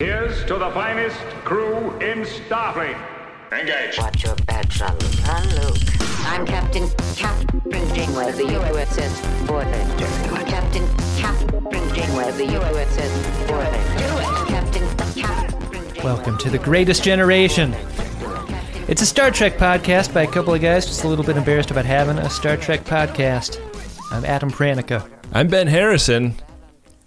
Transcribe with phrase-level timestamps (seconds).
[0.00, 2.96] Here's to the finest crew in Starfleet.
[3.50, 3.98] Engage.
[3.98, 4.96] Watch your back, son.
[5.24, 5.76] I'm Luke.
[6.20, 6.84] I'm Captain
[7.16, 10.44] Kathryn Janeway of the USS Voyager.
[10.46, 10.84] Captain
[11.18, 13.10] Kathryn Janeway of the USS
[13.48, 14.46] Voyager.
[14.46, 16.04] Captain Kathryn Janeway.
[16.04, 17.74] Welcome to the Greatest Generation.
[18.86, 21.72] It's a Star Trek podcast by a couple of guys just a little bit embarrassed
[21.72, 23.58] about having a Star Trek podcast.
[24.12, 25.10] I'm Adam Pranica.
[25.32, 26.36] I'm Ben Harrison,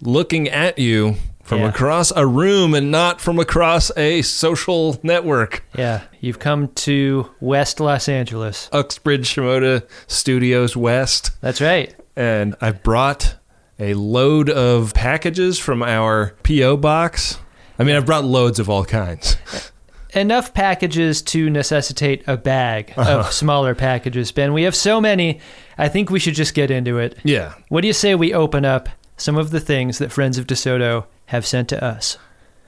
[0.02, 1.68] looking at you from Yeah.
[1.68, 5.64] across a room and not from across a social network.
[5.76, 8.68] Yeah, you've come to West Los Angeles.
[8.72, 11.32] Uxbridge Shimoda Studios West.
[11.40, 11.94] That's right.
[12.16, 13.36] And I've brought
[13.78, 16.76] a load of packages from our P.O.
[16.76, 17.38] box.
[17.78, 19.36] I mean, I've brought loads of all kinds.
[20.14, 23.30] Enough packages to necessitate a bag of uh-huh.
[23.30, 24.52] smaller packages, Ben.
[24.52, 25.40] We have so many,
[25.78, 27.16] I think we should just get into it.
[27.24, 27.54] Yeah.
[27.70, 28.90] What do you say we open up
[29.22, 32.18] some of the things that Friends of DeSoto have sent to us?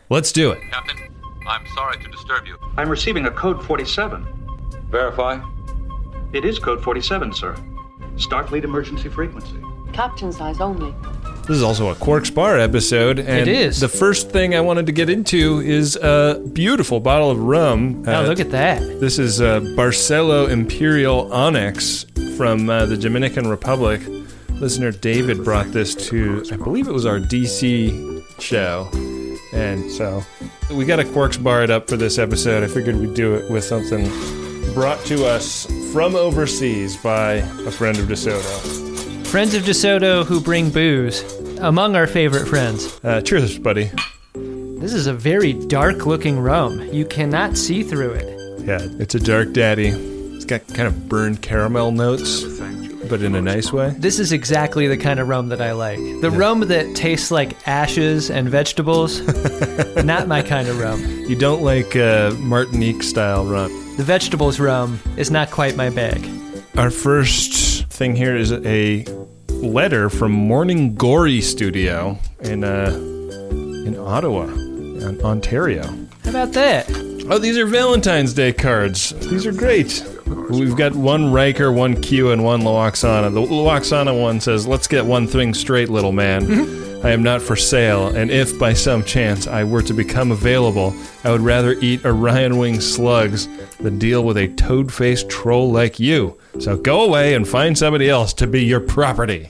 [0.09, 0.61] Let's do it.
[0.71, 0.97] Captain,
[1.49, 2.57] I'm sorry to disturb you.
[2.77, 4.25] I'm receiving a code 47.
[4.89, 5.41] Verify.
[6.33, 7.55] It is code 47, sir.
[8.17, 9.57] Starfleet emergency frequency.
[9.93, 10.95] Captain size only.
[11.49, 13.19] This is also a Quark's Bar episode.
[13.19, 13.81] And It is.
[13.81, 18.05] The first thing I wanted to get into is a beautiful bottle of rum.
[18.07, 18.81] Oh, Uh, look at that.
[19.01, 24.01] This is uh, Barcelo Imperial Onyx from uh, the Dominican Republic.
[24.65, 28.89] Listener David brought this to, I believe it was our DC show.
[29.53, 30.23] And so
[30.73, 32.65] we got a Quarks bar it up for this episode.
[32.65, 34.05] I figured we'd do it with something
[34.73, 39.27] brought to us from overseas by a friend of DeSoto.
[39.27, 41.21] Friends of DeSoto who bring booze.
[41.59, 42.99] Among our favorite friends.
[43.05, 43.91] Uh, cheers, buddy.
[44.33, 46.81] This is a very dark looking rum.
[46.91, 48.61] You cannot see through it.
[48.65, 49.89] Yeah, it's a dark daddy.
[49.89, 52.45] It's got kind of burned caramel notes,
[53.09, 53.91] but in a nice way.
[53.99, 55.99] This is exactly the kind of rum that I like.
[56.21, 59.21] The rum that tastes like ashes and vegetables.
[60.05, 61.01] not my kind of rum.
[61.29, 63.71] You don't like uh, Martinique style rum.
[63.97, 66.29] The vegetables rum is not quite my bag.
[66.77, 69.05] Our first thing here is a
[69.49, 72.91] letter from Morning Gory Studio in uh,
[73.87, 75.85] in Ottawa, in Ontario.
[76.25, 76.87] How about that?
[77.31, 79.11] Oh, these are Valentine's Day cards.
[79.29, 80.05] These are great.
[80.27, 83.33] We've got one Riker, one Q, and one Lwaxana.
[83.33, 87.07] The Lwaxana one says, "Let's get one thing straight, little man." Mm-hmm.
[87.07, 90.95] I am not for sale, and if by some chance I were to become available,
[91.23, 93.47] I would rather eat Orion Wing slugs
[93.79, 96.39] than deal with a toad faced troll like you.
[96.61, 99.47] So go away and find somebody else to be your property.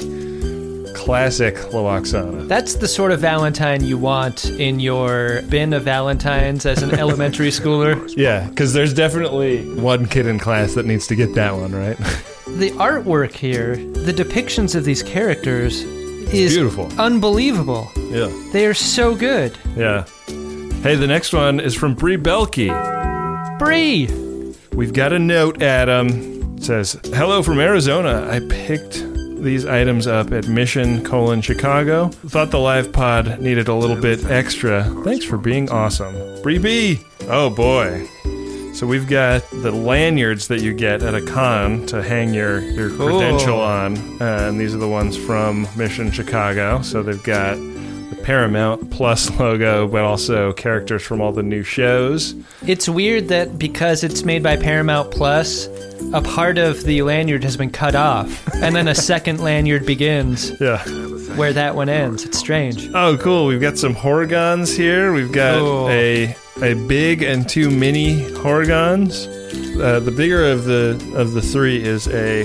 [1.05, 2.49] Classic Lwaxana.
[2.49, 7.49] That's the sort of Valentine you want in your bin of Valentines as an elementary
[7.51, 8.13] schooler.
[8.17, 11.99] Yeah, because there's definitely one kid in class that needs to get that one, right?
[12.47, 16.89] The artwork here, the depictions of these characters, is beautiful.
[17.01, 17.91] unbelievable.
[17.97, 18.31] yeah.
[18.53, 19.59] They are so good.
[19.77, 20.05] Yeah.
[20.83, 22.69] Hey, the next one is from Bree Belkey.
[23.59, 24.07] Bree!
[24.73, 26.57] We've got a note, Adam.
[26.59, 28.29] It says, Hello from Arizona.
[28.31, 28.99] I picked
[29.45, 32.09] these items up at Mission colon Chicago.
[32.09, 34.85] Thought the live pod needed a little bit extra.
[35.05, 36.43] Thanks for being awesome.
[36.43, 37.01] Bree B.
[37.29, 38.09] Oh boy.
[38.75, 42.91] So we've got the lanyards that you get at a con to hang your, your
[42.91, 43.97] credential on.
[44.21, 46.83] Uh, and these are the ones from Mission Chicago.
[46.83, 52.35] So they've got the Paramount Plus logo, but also characters from all the new shows.
[52.67, 55.69] It's weird that because it's made by Paramount Plus,
[56.13, 60.53] a part of the lanyard has been cut off, and then a second lanyard begins
[60.61, 60.79] Yeah.
[61.37, 62.25] where that one ends.
[62.25, 62.89] It's strange.
[62.95, 63.47] Oh, cool.
[63.47, 65.13] We've got some Horga'hns here.
[65.13, 65.59] We've got
[65.91, 69.27] a a big and two mini Horga'hns.
[69.81, 72.43] Uh, the bigger of the of the three is a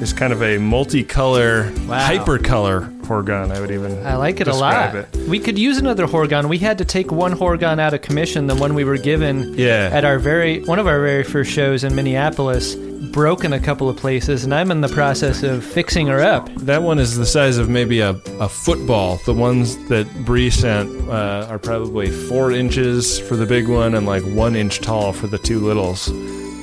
[0.00, 1.98] is kind of a multicolor, Wow.
[2.08, 3.50] hypercolor Horga'hn.
[3.50, 4.94] I would even I like it a lot.
[4.94, 5.16] It.
[5.28, 6.48] We could use another Horga'hn.
[6.48, 9.90] We had to take one Horga'hn out of commission, the one we were given Yeah.
[9.92, 12.76] at our very one of our very first shows in Minneapolis.
[13.12, 16.48] Broken a couple of places, and I'm in the process of fixing her up.
[16.60, 19.18] That one is the size of maybe a, a football.
[19.26, 24.06] The ones that Bree sent uh, are probably four inches for the big one and
[24.06, 26.08] like one inch tall for the two littles.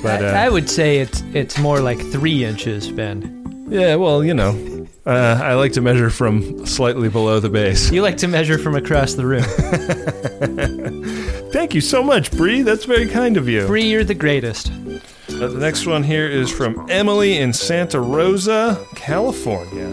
[0.02, 3.66] But uh, I, I would say it's it's more like three inches, Ben.
[3.70, 4.52] yeah, well, you know,
[5.08, 7.90] uh, I like to measure from slightly below the base.
[7.92, 9.44] You like to measure from across the room.
[11.52, 12.62] Thank you so much, Bree.
[12.62, 13.66] That's very kind of you.
[13.68, 14.70] Bree, you're the greatest.
[14.70, 19.88] Uh, the next one here is from Emily in Santa Rosa, California.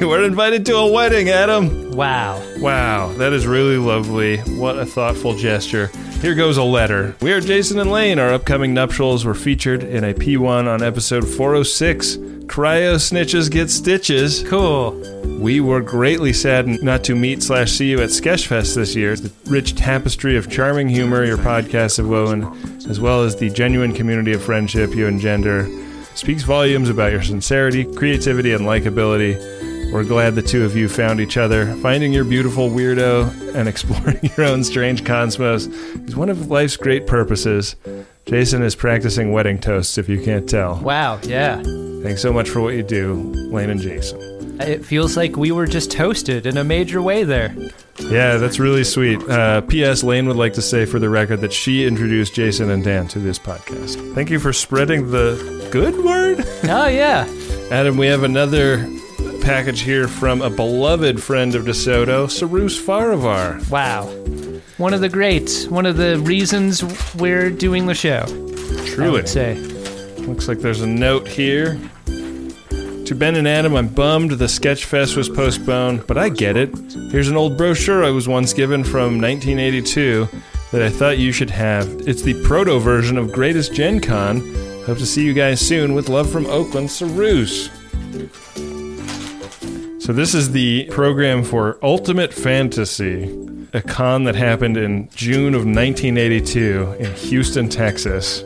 [0.00, 1.90] You were invited to a wedding, Adam.
[1.90, 2.42] Wow.
[2.60, 4.38] Wow, that is really lovely.
[4.38, 5.88] What a thoughtful gesture.
[6.22, 7.14] Here goes a letter.
[7.20, 8.18] We are Jason and Lane.
[8.18, 12.37] Our upcoming nuptials were featured in a P1 on episode 406.
[12.48, 14.42] Cryo Snitches Get Stitches.
[14.48, 14.92] Cool.
[15.38, 19.14] We were greatly saddened not to meet slash see you at Sketchfest this year.
[19.14, 22.44] The rich tapestry of charming humor your podcasts have woven,
[22.88, 25.68] as well as the genuine community of friendship you engender,
[26.14, 29.36] speaks volumes about your sincerity, creativity, and likability.
[29.92, 31.74] We're glad the two of you found each other.
[31.76, 37.06] Finding your beautiful weirdo and exploring your own strange cosmos is one of life's great
[37.06, 37.76] purposes.
[38.28, 40.76] Jason is practicing wedding toasts if you can't tell.
[40.80, 41.62] Wow, yeah.
[42.02, 43.14] Thanks so much for what you do,
[43.50, 44.20] Lane and Jason.
[44.60, 47.54] It feels like we were just toasted in a major way there.
[47.98, 49.18] Yeah, that's really sweet.
[49.28, 50.02] Uh, P.S.
[50.04, 53.18] Lane would like to say for the record that she introduced Jason and Dan to
[53.18, 54.14] this podcast.
[54.14, 56.44] Thank you for spreading the good word.
[56.70, 57.26] Oh, yeah.
[57.70, 58.86] Adam, we have another
[59.40, 63.68] package here from a beloved friend of DeSoto, Sarus Faravar.
[63.70, 64.04] Wow.
[64.78, 65.66] One of the greats.
[65.66, 66.84] One of the reasons
[67.16, 68.22] we're doing the show.
[68.26, 69.10] I Truly.
[69.10, 69.56] would say.
[70.18, 71.78] Looks like there's a note here.
[72.06, 76.70] To Ben and Adam, I'm bummed the Sketchfest was postponed, but I get it.
[77.10, 80.28] Here's an old brochure I was once given from 1982
[80.72, 81.88] that I thought you should have.
[82.06, 84.40] It's the proto version of Greatest Gen Con.
[84.84, 85.94] Hope to see you guys soon.
[85.94, 87.70] With love from Oakland, Sarus.
[90.04, 93.26] So this is the program for Ultimate Fantasy,
[93.78, 98.42] a con that happened in June of 1982 in Houston, Texas.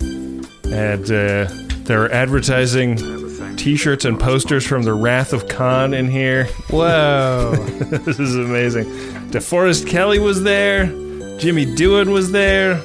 [0.00, 1.48] And uh,
[1.84, 2.96] they're advertising
[3.56, 6.46] T-shirts and posters from the Wrath of Khan in here.
[6.68, 7.54] Whoa.
[8.04, 8.86] this is amazing.
[9.30, 10.86] DeForest Kelley was there.
[11.38, 12.82] Jimmy Doohan was there.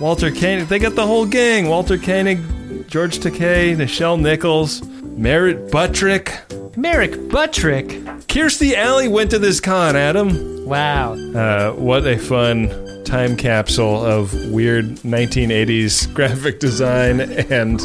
[0.00, 0.66] Walter Koenig.
[0.66, 1.68] They got the whole gang.
[1.68, 2.40] Walter Koenig,
[2.88, 4.82] George Takei, Nichelle Nichols,
[5.16, 6.40] Merritt Buttrick.
[6.80, 7.88] Merrick Buttrick.
[8.26, 10.64] Kirstie Alley went to this con, Adam.
[10.64, 11.12] Wow.
[11.12, 12.70] Uh, what a fun
[13.04, 17.80] time capsule of weird 1980s graphic design and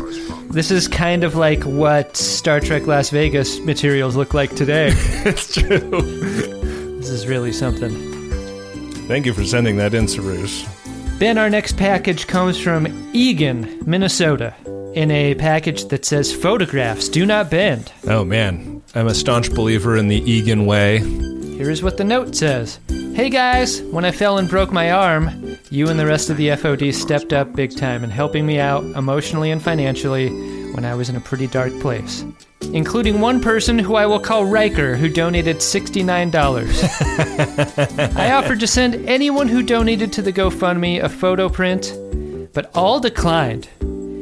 [0.50, 4.92] This is kind of like what Star Trek Las Vegas materials look like today.
[5.26, 5.90] it's true.
[7.00, 7.92] this is really something.
[9.10, 10.66] Thank you for sending that in, Sarus.
[11.20, 14.54] Ben, our next package comes from Eagan, Minnesota,
[14.94, 17.92] in a package that says photographs do not bend.
[18.08, 21.00] Oh man, I'm a staunch believer in the Eagan way.
[21.58, 22.80] Here is what the note says
[23.14, 26.48] Hey guys, when I fell and broke my arm, you and the rest of the
[26.50, 30.30] FOD stepped up big time in helping me out emotionally and financially
[30.72, 32.24] when I was in a pretty dark place.
[32.72, 38.16] Including one person who I will call Riker, who donated $69.
[38.18, 41.94] I offered to send anyone who donated to the GoFundMe a photo print,
[42.54, 43.68] but all declined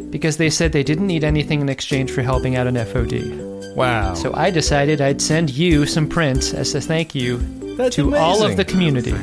[0.10, 3.53] because they said they didn't need anything in exchange for helping out an FOD.
[3.76, 4.14] Wow.
[4.14, 7.38] So I decided I'd send you some prints as a thank you
[7.76, 9.16] That's to all of the community.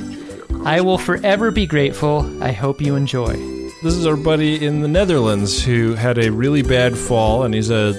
[0.64, 2.42] I will forever be grateful.
[2.42, 3.34] I hope you enjoy.
[3.82, 7.70] This is our buddy in the Netherlands who had a really bad fall, and he's
[7.70, 7.94] a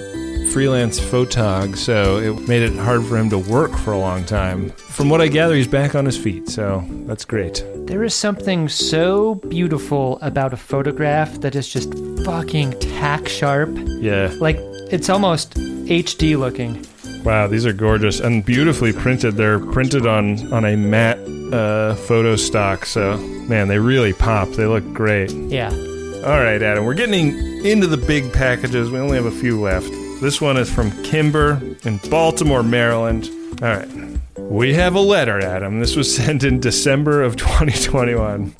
[0.52, 4.70] freelance photog, so it made it hard for him to work for a long time.
[4.70, 7.64] From what I gather, he's back on his feet, so that's great.
[7.86, 11.92] There is something so beautiful about a photograph that is just
[12.24, 13.70] fucking tack sharp.
[13.72, 14.32] Yeah.
[14.38, 14.58] Like,
[14.92, 16.84] it's almost HD looking.
[17.24, 19.36] Wow, these are gorgeous and beautifully printed.
[19.36, 21.18] They're printed on on a matte
[21.52, 23.16] uh, photo stock, so
[23.48, 24.48] man, they really pop.
[24.50, 25.30] They look great.
[25.30, 25.70] Yeah.
[25.70, 28.90] All right, Adam, we're getting into the big packages.
[28.90, 29.90] We only have a few left.
[30.20, 33.28] This one is from Kimber in Baltimore, Maryland.
[33.60, 33.88] All right.
[34.36, 35.80] We have a letter, Adam.
[35.80, 38.54] This was sent in December of 2021.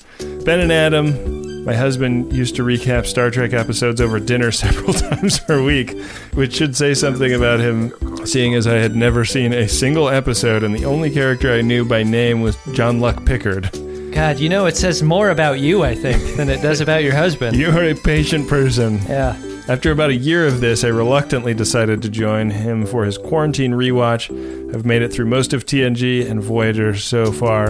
[0.44, 5.38] Ben and Adam, my husband used to recap Star Trek episodes over dinner several times
[5.40, 5.98] per week,
[6.34, 7.92] which should say something about him,
[8.26, 11.84] seeing as I had never seen a single episode, and the only character I knew
[11.84, 13.70] by name was John Luck Pickard.
[14.12, 17.14] God, you know, it says more about you, I think, than it does about your
[17.14, 17.56] husband.
[17.56, 18.98] You are a patient person.
[19.08, 19.40] Yeah.
[19.69, 23.72] After about a year of this, I reluctantly decided to join him for his quarantine
[23.72, 24.28] rewatch.
[24.74, 27.69] I've made it through most of TNG and Voyager so far,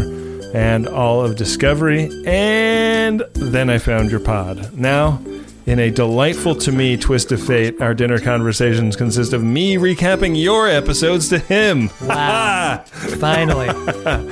[0.53, 4.77] and all of Discovery, and then I found your pod.
[4.77, 5.21] Now,
[5.67, 10.41] in a delightful to me twist of fate, our dinner conversations consist of me recapping
[10.41, 11.91] your episodes to him.
[12.03, 12.85] Wow.
[12.87, 13.69] Finally.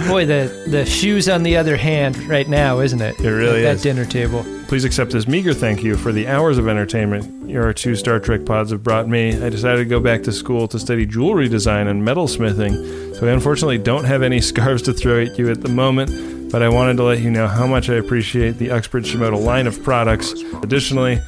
[0.09, 3.19] Boy, the, the shoe's on the other hand right now, isn't it?
[3.21, 3.83] It really At is.
[3.83, 4.45] That dinner table.
[4.69, 8.47] Please accept this meager thank you for the hours of entertainment your two Star Trek
[8.47, 9.37] pods have brought me.
[9.43, 13.33] I decided to go back to school to study jewelry design and metalsmithing, so I
[13.33, 16.11] unfortunately don't have any scarves to throw at you at the moment,
[16.51, 19.67] but I wanted to let you know how much I appreciate the Uxbridge Shimoda line
[19.67, 20.33] of products.
[20.63, 21.21] Additionally,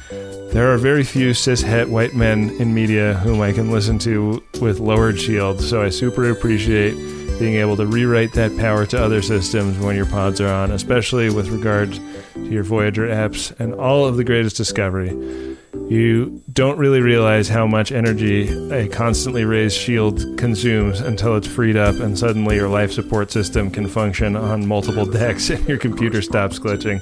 [0.51, 4.79] there are very few cis-het white men in media whom I can listen to with
[4.79, 6.93] lowered shields, so I super appreciate
[7.39, 11.29] being able to rewrite that power to other systems when your pods are on, especially
[11.29, 11.93] with regard
[12.35, 15.57] to your Voyager apps and all of the greatest discovery.
[15.93, 21.77] You don't really realize how much energy a constantly raised shield consumes until it's freed
[21.77, 26.23] up, and suddenly your life support system can function on multiple decks and your computer
[26.23, 26.99] stops glitching.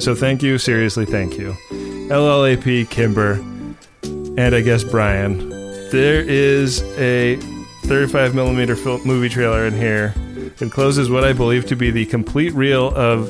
[0.00, 1.56] So, thank you, seriously, thank you.
[2.12, 3.32] LLAP, Kimber,
[4.04, 5.48] and I guess Brian.
[5.90, 7.40] There is a
[7.86, 10.14] 35 millimeter fil- movie trailer in here.
[10.60, 13.28] It closes what I believe to be the complete reel of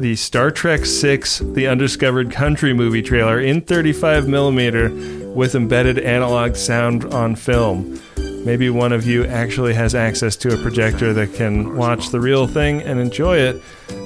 [0.00, 1.22] the Star Trek VI
[1.54, 4.90] The Undiscovered Country movie trailer in 35 millimeter
[5.34, 8.00] with embedded analog sound on film.
[8.44, 12.46] Maybe one of you actually has access to a projector that can watch the real
[12.46, 13.60] thing and enjoy it.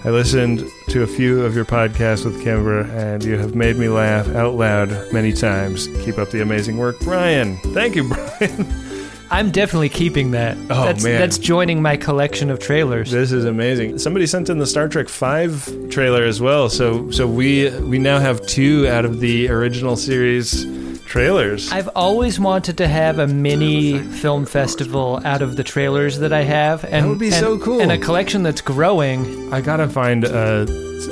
[0.04, 3.88] I listened to a few of your podcasts with Kimber, and you have made me
[3.88, 5.88] laugh out loud many times.
[6.04, 7.58] Keep up the amazing work, Brian.
[7.74, 8.89] Thank you, Brian.
[9.30, 10.56] I'm definitely keeping that.
[10.70, 11.20] Oh, that's, man.
[11.20, 13.10] That's joining my collection of trailers.
[13.10, 13.98] This is amazing.
[13.98, 16.68] Somebody sent in the Star Trek Five trailer as well.
[16.68, 20.66] So so we we now have two out of the original series
[21.06, 21.70] trailers.
[21.72, 26.42] I've always wanted to have a mini film festival out of the trailers that I
[26.42, 27.80] have, and would be and- so cool.
[27.80, 29.52] and a collection that's growing.
[29.52, 30.66] I gotta find a,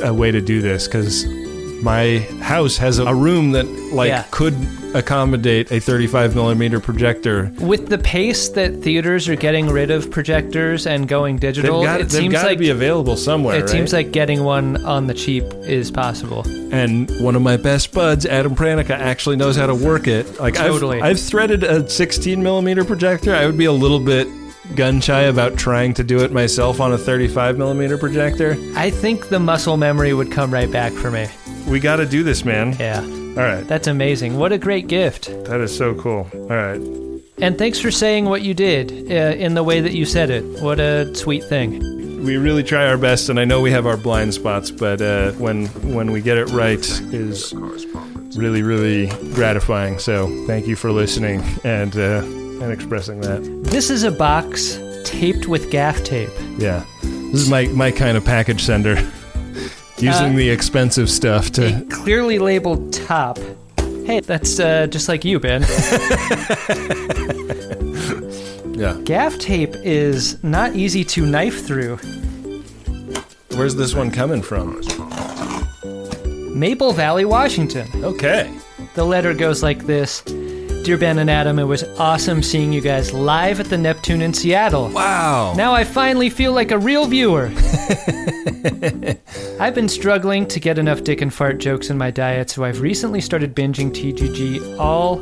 [0.05, 1.25] a way to do this because
[1.82, 4.25] my house has a, room that like Yeah.
[4.30, 4.54] could
[4.94, 7.52] accommodate a 35 millimeter projector.
[7.58, 12.11] With the pace that theaters are getting rid of projectors and going digital, got, it
[12.11, 13.56] seems to like be available somewhere.
[13.56, 16.42] it seems like getting one on the cheap is possible.
[16.73, 20.38] and one of my best buds, Adam Pranica, actually knows how to work it.
[20.38, 20.99] Like Totally.
[20.99, 23.35] I've, I've threaded a 16 millimeter projector.
[23.35, 24.28] I would be a little bit
[24.75, 28.56] gun shy about trying to do it myself on a 35 millimeter projector.
[28.76, 31.26] I think the muscle memory would come right back for me.
[31.69, 32.75] We got to do this, man.
[32.79, 34.39] Yeah, All right, that's amazing.
[34.39, 35.27] What a great gift.
[35.45, 36.27] that is so cool.
[36.33, 36.81] All right,
[37.39, 40.45] And thanks for saying what you did uh, in the way that you said it.
[40.63, 42.25] What a sweet thing.
[42.25, 45.33] we really try our best, and I know we have our blind spots, but uh,
[45.33, 47.53] when when we get it right is
[48.37, 49.99] really really gratifying.
[49.99, 52.23] So thank you for listening and uh,
[52.63, 53.43] and expressing that.
[53.65, 56.31] This is a box taped with gaff tape.
[56.59, 58.97] Yeah, this is my my kind of package sender.
[60.00, 63.38] Using Uh, the expensive stuff to clearly labeled top.
[64.07, 65.62] Hey, that's uh, just like you, Ben.
[68.78, 68.97] yeah.
[69.05, 71.97] gaff tape is not easy to knife through.
[73.57, 74.81] Where's this one coming from?
[76.59, 77.88] Maple Valley, Washington.
[78.05, 78.52] Okay.
[78.95, 80.23] The letter goes like this
[80.85, 84.32] Dear Ben and Adam, it was awesome seeing you guys live at the Neptune in
[84.32, 84.88] Seattle.
[84.88, 85.52] Wow.
[85.54, 87.47] Now I finally feel like a real viewer.
[89.61, 92.80] I've been struggling to get enough dick and fart jokes in my diet, so I've
[92.80, 95.18] recently started binging TGG all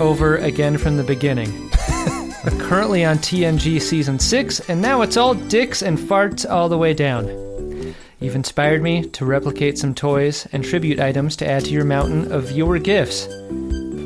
[0.00, 1.70] over again from the beginning.
[2.44, 6.78] I'm currently on TNG season 6, and now it's all dicks and farts all the
[6.78, 7.26] way down.
[8.20, 12.32] You've inspired me to replicate some toys and tribute items to add to your mountain
[12.32, 13.26] of viewer gifts.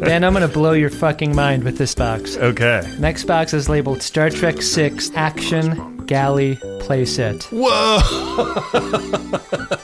[0.03, 2.37] Ben, I'm gonna blow your fucking mind with this box.
[2.37, 2.83] Okay.
[2.99, 7.45] Next box is labeled Star Trek VI Action Galley Playset.
[7.53, 8.01] Whoa.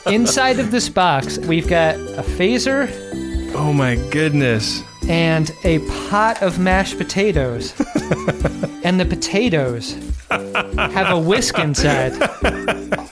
[0.12, 2.90] Inside of this box, we've got a phaser
[3.54, 4.82] Oh my goodness.
[5.08, 7.72] and a pot of mashed potatoes.
[8.84, 9.92] and the potatoes
[10.30, 12.12] have a whisk inside.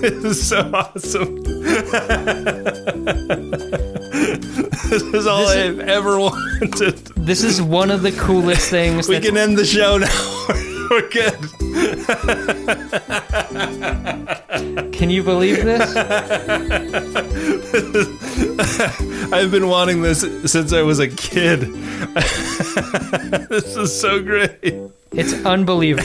[0.00, 1.44] This is so awesome.
[4.90, 6.96] this is all This I've ever wanted.
[7.16, 10.08] This is one of the coolest things We that can end the show now.
[10.90, 11.34] We're good.
[14.92, 15.94] Can you believe this?
[19.32, 21.60] I've been wanting this since I was a kid.
[23.50, 24.80] this is so great.
[25.12, 26.04] It's unbelievable.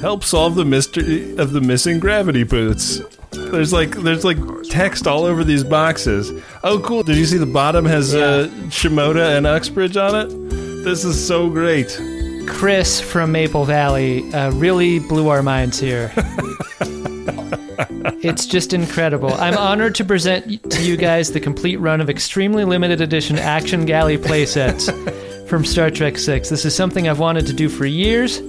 [0.00, 3.00] Help solve the mystery of the missing gravity boots.
[3.30, 4.38] There's like there's like
[4.70, 6.32] text all over these boxes.
[6.62, 7.02] Oh, cool!
[7.02, 10.28] Did you see the bottom has uh, Shimoda and Uxbridge on it?
[10.84, 12.00] This is so great.
[12.46, 16.12] Chris from Maple Valley uh, really blew our minds here.
[18.22, 19.34] it's just incredible.
[19.34, 23.84] I'm honored to present to you guys the complete run of extremely limited edition Action
[23.84, 24.88] Galley playsets
[25.48, 26.40] from Star Trek VI.
[26.40, 28.40] This is something I've wanted to do for years,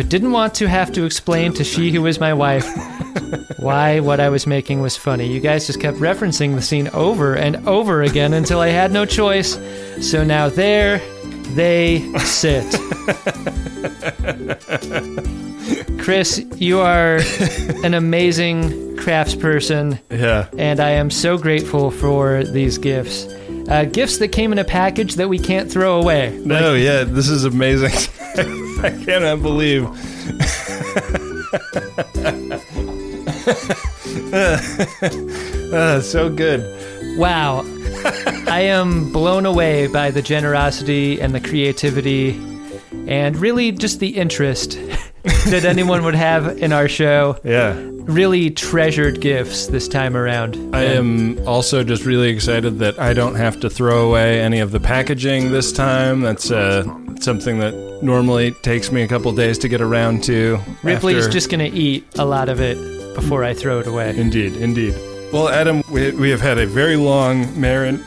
[0.00, 2.66] but didn't want to have to explain to she who is my wife
[3.58, 5.30] why what I was making was funny.
[5.30, 9.04] You guys just kept referencing the scene over and over again until I had no
[9.04, 9.58] choice.
[10.00, 11.02] So now there
[11.52, 12.64] they sit.
[15.98, 17.20] Chris, you are
[17.84, 20.46] an amazing craftsperson, Yeah.
[20.56, 23.26] and I am so grateful for these gifts.
[23.68, 26.40] Uh, gifts that came in a package that we can't throw away.
[26.42, 27.92] No, yeah, this is amazing.
[28.82, 29.84] I cannot believe.
[35.72, 37.18] Uh, so good.
[37.18, 37.60] Wow.
[38.48, 42.40] I am blown away by the generosity and the creativity
[43.06, 44.78] and really just the interest
[45.22, 47.38] that anyone would have in our show.
[47.44, 47.74] Yeah.
[47.76, 50.74] Really treasured gifts this time around.
[50.74, 54.70] I am also just really excited that I don't have to throw away any of
[54.70, 56.22] the packaging this time.
[56.22, 56.84] That's uh,
[57.22, 60.58] something that normally takes me a couple days to get around to.
[60.82, 62.76] Ripley's after- just going to eat a lot of it
[63.14, 64.16] before I throw it away.
[64.16, 64.94] Indeed, indeed.
[65.32, 68.02] Well, Adam, we, we have had a very long Marin.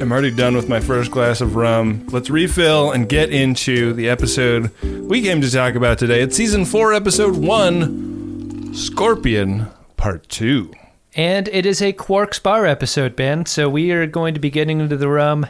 [0.00, 2.06] I'm already done with my first glass of rum.
[2.10, 6.20] Let's refill and get into the episode we came to talk about today.
[6.20, 10.72] It's season four, episode one Scorpion, part two.
[11.16, 14.78] And it is a Quarks Bar episode, Ben, so we are going to be getting
[14.80, 15.46] into the rum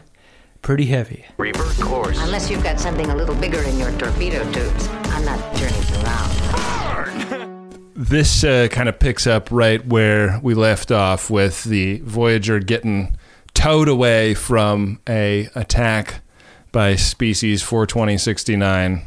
[0.62, 1.25] pretty heavy.
[1.37, 2.19] Revert course.
[2.21, 4.88] Unless you've got something a little bigger in your torpedo tubes.
[4.88, 7.55] I'm not turning around.
[8.00, 13.19] This uh, kind of picks up right where we left off with the Voyager getting
[13.55, 16.23] towed away from a attack
[16.71, 19.05] by species 42069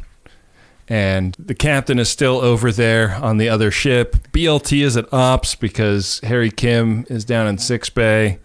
[0.88, 4.16] and the captain is still over there on the other ship.
[4.32, 8.38] BLT is at ops because Harry Kim is down in sickbay,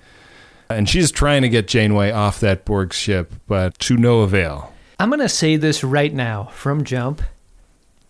[0.69, 4.73] and she's trying to get Janeway off that Borg ship, but to no avail.
[4.99, 7.21] I'm going to say this right now from Jump.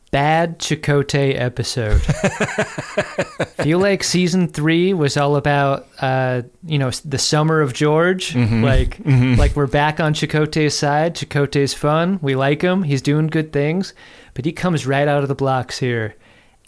[0.10, 2.02] Bad Chakotay episode.
[3.62, 8.34] Feel like season three was all about, uh, you know, the summer of George.
[8.34, 11.14] Like, like we're back on Chakotay's side.
[11.16, 12.20] Chakotay's fun.
[12.22, 12.84] We like him.
[12.84, 13.94] He's doing good things.
[14.34, 16.16] But he comes right out of the blocks here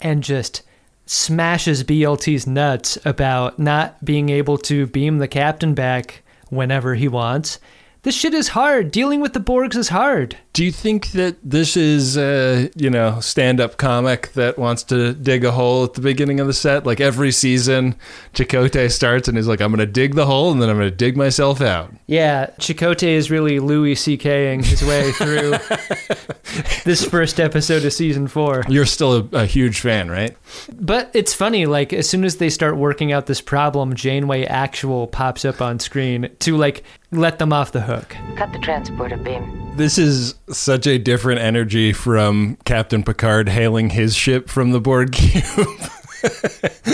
[0.02, 0.62] and just
[1.12, 7.58] smashes BLT's nuts about not being able to beam the captain back whenever he wants.
[8.02, 8.90] This shit is hard.
[8.90, 10.38] Dealing with the Borgs is hard.
[10.54, 15.44] Do you think that this is, uh, you know, stand-up comic that wants to dig
[15.44, 16.86] a hole at the beginning of the set?
[16.86, 17.94] Like every season,
[18.32, 20.90] Chakotay starts and he's like, "I'm going to dig the hole and then I'm going
[20.90, 25.50] to dig myself out." Yeah, Chakotay is really Louis C.K.ing his way through
[26.84, 28.64] this first episode of season four.
[28.68, 30.36] You're still a, a huge fan, right?
[30.72, 35.06] But it's funny, like, as soon as they start working out this problem, Janeway Actual
[35.06, 38.16] pops up on screen to, like, let them off the hook.
[38.36, 39.76] Cut the transporter beam.
[39.76, 45.12] This is such a different energy from Captain Picard hailing his ship from the Borg
[45.12, 45.66] cube.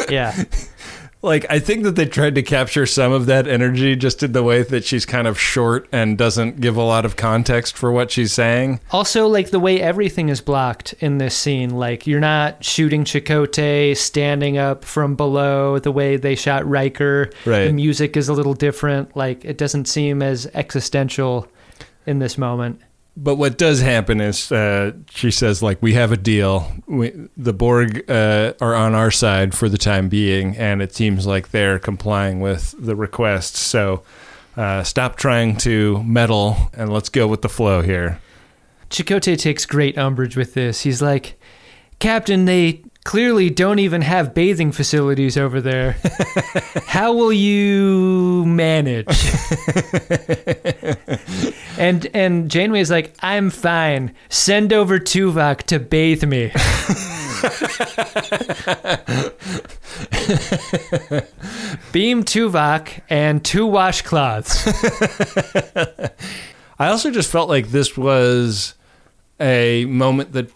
[0.08, 0.44] Yeah.
[1.22, 4.42] Like I think that they tried to capture some of that energy just in the
[4.42, 8.10] way that she's kind of short and doesn't give a lot of context for what
[8.10, 8.80] she's saying.
[8.90, 13.96] Also, like, the way everything is blocked in this scene, like, you're not shooting Chakotay
[13.96, 17.30] standing up from below the way they shot Riker.
[17.44, 17.66] Right.
[17.66, 19.16] The music is a little different.
[19.16, 21.48] Like, it doesn't seem as existential
[22.06, 22.80] in this moment.
[23.18, 26.70] But what does happen is uh, she says, like, we have a deal.
[26.86, 31.26] We, the Borg uh, are on our side for the time being, and it seems
[31.26, 33.56] like they're complying with the request.
[33.56, 34.02] So
[34.56, 38.20] uh, stop trying to meddle and let's go with the flow here.
[38.90, 40.82] Chakotay takes great umbrage with this.
[40.82, 41.40] He's like,
[41.98, 45.92] Captain, they clearly don't even have bathing facilities over there.
[46.86, 49.06] How will you manage?
[51.78, 54.12] and and Janeway's like, I'm fine.
[54.28, 56.46] Send over Tuvok to bathe me.
[61.92, 64.66] Beam Tuvok and two washcloths.
[66.80, 68.74] I also just felt like this was
[69.38, 70.50] a moment that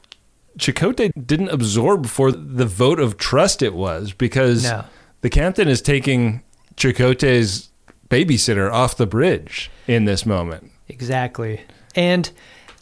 [0.59, 4.85] Chakotay didn't absorb for the vote of trust it was because No.
[5.21, 6.43] the captain is taking
[6.77, 7.71] Chakotay's
[8.09, 10.71] babysitter off the bridge in this moment.
[10.89, 11.61] Exactly.
[11.95, 12.31] And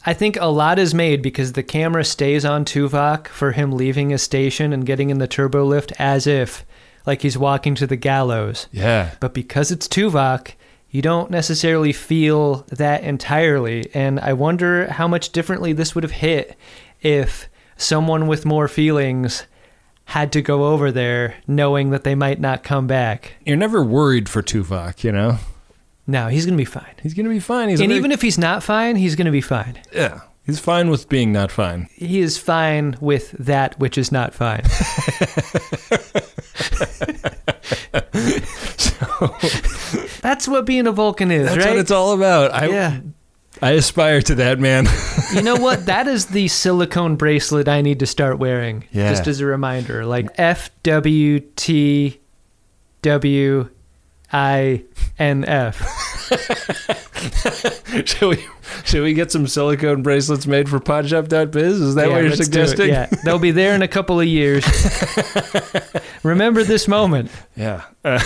[0.05, 4.09] I think a lot is made because the camera stays on Tuvok for him leaving
[4.09, 6.65] his station and getting in the turbo lift as if
[7.05, 8.67] like he's walking to the gallows.
[8.71, 9.11] Yeah.
[9.19, 10.53] But because it's Tuvok,
[10.89, 13.89] you don't necessarily feel that entirely.
[13.93, 16.57] And I wonder how much differently this would have hit
[17.01, 17.47] if
[17.79, 19.45] someone with more feelings
[20.05, 23.33] had to go over there knowing that they might not come back.
[23.45, 25.37] You're never worried for Tuvok, you know?
[26.07, 26.93] No, he's going to be fine.
[27.03, 27.69] He's going to be fine.
[27.69, 29.79] He's And a even if he's not fine, he's going to be fine.
[29.93, 31.87] yeah, he's fine with being not fine.
[31.93, 34.63] he is fine with that which is not fine.
[38.77, 39.35] so,
[40.21, 41.69] That's what being a Vulcan is, That's right?
[41.71, 42.53] what it's all about.
[42.53, 42.99] I yeah.
[43.61, 44.87] I aspire to that, man.
[45.31, 45.85] You know what?
[45.85, 48.85] That is the silicone bracelet I need to start wearing.
[48.91, 49.09] Yeah.
[49.11, 50.03] Just as a reminder.
[50.03, 52.19] Like F W T
[53.03, 53.69] W
[54.33, 54.83] I
[55.19, 55.77] N F.
[58.07, 58.43] should we
[58.85, 61.79] should we get some silicone bracelets made for podshop.biz?
[61.79, 62.67] Is that Yeah, what you're let's do it.
[62.69, 62.89] suggesting?
[62.89, 63.05] Yeah.
[63.23, 64.65] They'll be there in a couple of years.
[66.23, 67.29] Remember this moment.
[67.55, 67.83] Yeah.
[68.03, 68.19] Uh,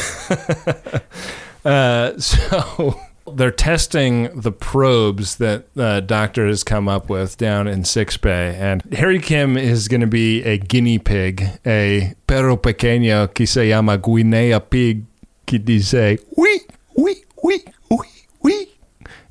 [1.66, 2.98] uh, so
[3.36, 8.82] they're testing the probes that uh, doctor has come up with down in sickbay, and
[8.94, 13.98] Harry Kim is going to be a guinea pig, a perro pequeño que se llama
[13.98, 15.06] Guinea pig,
[15.46, 16.60] que dice oui,
[16.96, 18.08] oui, oui, oui,
[18.42, 18.68] oui.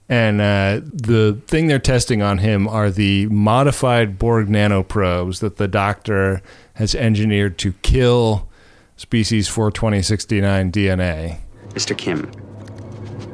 [0.09, 5.69] And uh, the thing they're testing on him are the modified Borg nanoprobes that the
[5.69, 6.43] doctor
[6.75, 8.49] has engineered to kill
[8.97, 11.39] species 42069 DNA.
[11.71, 11.97] Mr.
[11.97, 12.31] Kim,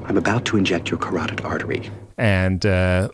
[0.08, 1.90] I'm about to inject your carotid artery.
[2.16, 3.10] And uh,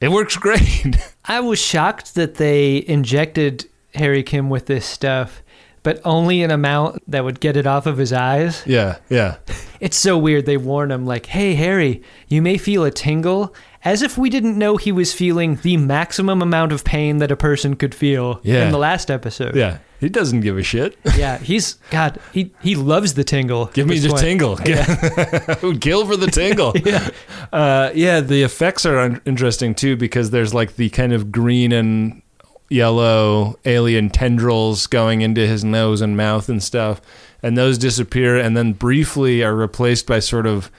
[0.00, 0.96] it works great.
[1.26, 5.42] I was shocked that they injected Harry Kim with this stuff,
[5.88, 8.62] but only an amount that would get it off of his eyes.
[8.66, 9.36] yeah, yeah.
[9.80, 10.44] It's so weird.
[10.44, 14.58] They warn him, like, hey, Harry, you may feel a tingle, as if we didn't
[14.58, 18.64] know he was feeling the maximum amount of pain that a person could feel Yeah.
[18.66, 19.54] in the last episode.
[19.54, 19.78] Yeah.
[20.00, 20.98] He doesn't give a shit.
[21.16, 23.66] Yeah, he's, God, he, he loves the tingle.
[23.66, 24.20] Give me the one.
[24.20, 24.58] tingle.
[24.64, 26.72] I would kill for the tingle.
[26.84, 27.08] yeah.
[27.52, 31.70] Uh, yeah, the effects are un- interesting too because there's like the kind of green
[31.72, 32.20] and
[32.68, 37.00] yellow alien tendrils going into his nose and mouth and stuff.
[37.42, 40.70] And those disappear and then briefly are replaced by sort of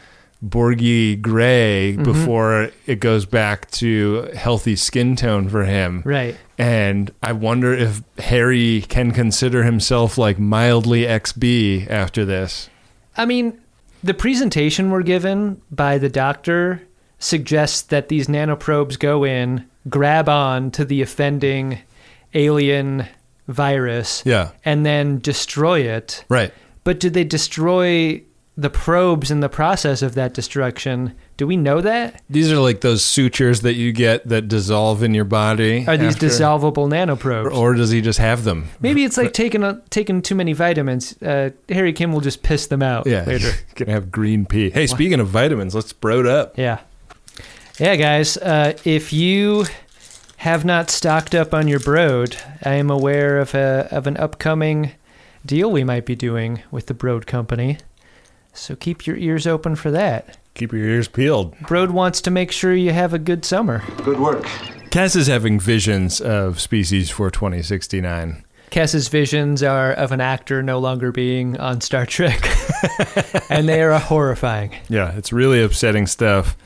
[0.46, 2.04] Borgy gray mm-hmm.
[2.04, 6.02] before it goes back to healthy skin tone for him.
[6.06, 6.38] Right.
[6.58, 12.70] And I wonder if Harry can consider himself like mildly XB after this.
[13.18, 13.60] I mean,
[14.02, 16.84] the presentation we're given by the doctor
[17.20, 21.80] suggests that these nanoprobes go in, grab on to the offending
[22.34, 23.06] alien
[23.48, 24.50] virus, Yeah.
[24.66, 26.24] and then destroy it.
[26.30, 26.54] Right.
[26.84, 28.22] But do they destroy
[28.58, 31.14] the probes in the process of that destruction?
[31.38, 32.22] Do we know that?
[32.30, 35.86] These are like those sutures that you get that dissolve in your body.
[35.88, 37.46] Are these after- dissolvable nanoprobes?
[37.46, 38.68] Or, or does he just have them?
[38.82, 41.16] Maybe it's like taking a, taking too many vitamins.
[41.22, 43.24] Uh, Harry Kim will just piss them out Yeah.
[43.24, 43.52] later.
[43.76, 44.70] Gonna have green pea.
[44.70, 46.58] Hey, speaking of vitamins, let's bro it up.
[46.58, 46.80] Yeah.
[47.80, 48.36] Yeah, guys.
[48.36, 49.66] Uh, if you
[50.36, 54.92] have not stocked up on your Broad, I am aware of, a, of an upcoming
[55.46, 57.78] deal we might be doing with the Broad Company.
[58.52, 60.38] So keep your ears open for that.
[60.56, 61.58] Keep your ears peeled.
[61.62, 63.82] Broad wants to make sure you have a good summer.
[64.04, 64.44] Good work.
[64.90, 68.44] Kes is having visions of species for 2069.
[68.72, 72.46] Kes's visions are of an actor no longer being on Star Trek,
[73.50, 74.76] and they are horrifying.
[74.90, 76.58] Yeah, it's really upsetting stuff.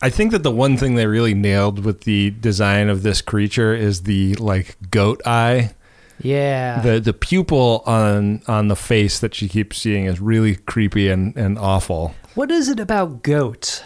[0.00, 3.74] I think that the one thing they really nailed with the design of this creature
[3.74, 5.74] is the like goat eye.
[6.20, 6.80] Yeah.
[6.80, 11.36] The the pupil on on the face that she keeps seeing is really creepy and,
[11.36, 12.14] and awful.
[12.34, 13.82] What is it about goats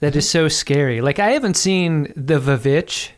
[0.00, 1.00] that is so scary?
[1.00, 3.10] Like I haven't seen the VVitch,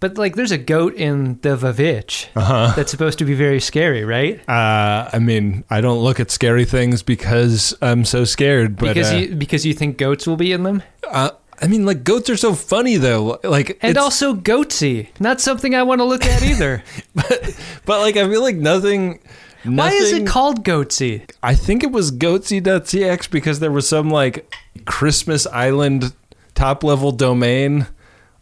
[0.00, 2.72] but like there's a goat in the VVitch Uh-huh.
[2.76, 4.40] that's supposed to be very scary, right?
[4.48, 8.76] Uh, I mean, I don't look at scary things because I'm so scared.
[8.76, 11.84] But because uh, you because you think goats will be in them, uh, I mean,
[11.84, 13.40] like goats are so funny though.
[13.42, 15.08] Like, and also goatse.
[15.20, 16.82] Not something I want to look at either.
[17.14, 19.20] but but like, I feel like nothing.
[19.64, 21.28] Why is it called goatse?
[21.42, 24.54] I think it was goatse.cx because there was some like
[24.86, 26.14] Christmas Island
[26.54, 27.86] top level domain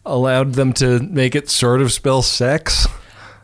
[0.05, 2.87] allowed them to make it sort of spell sex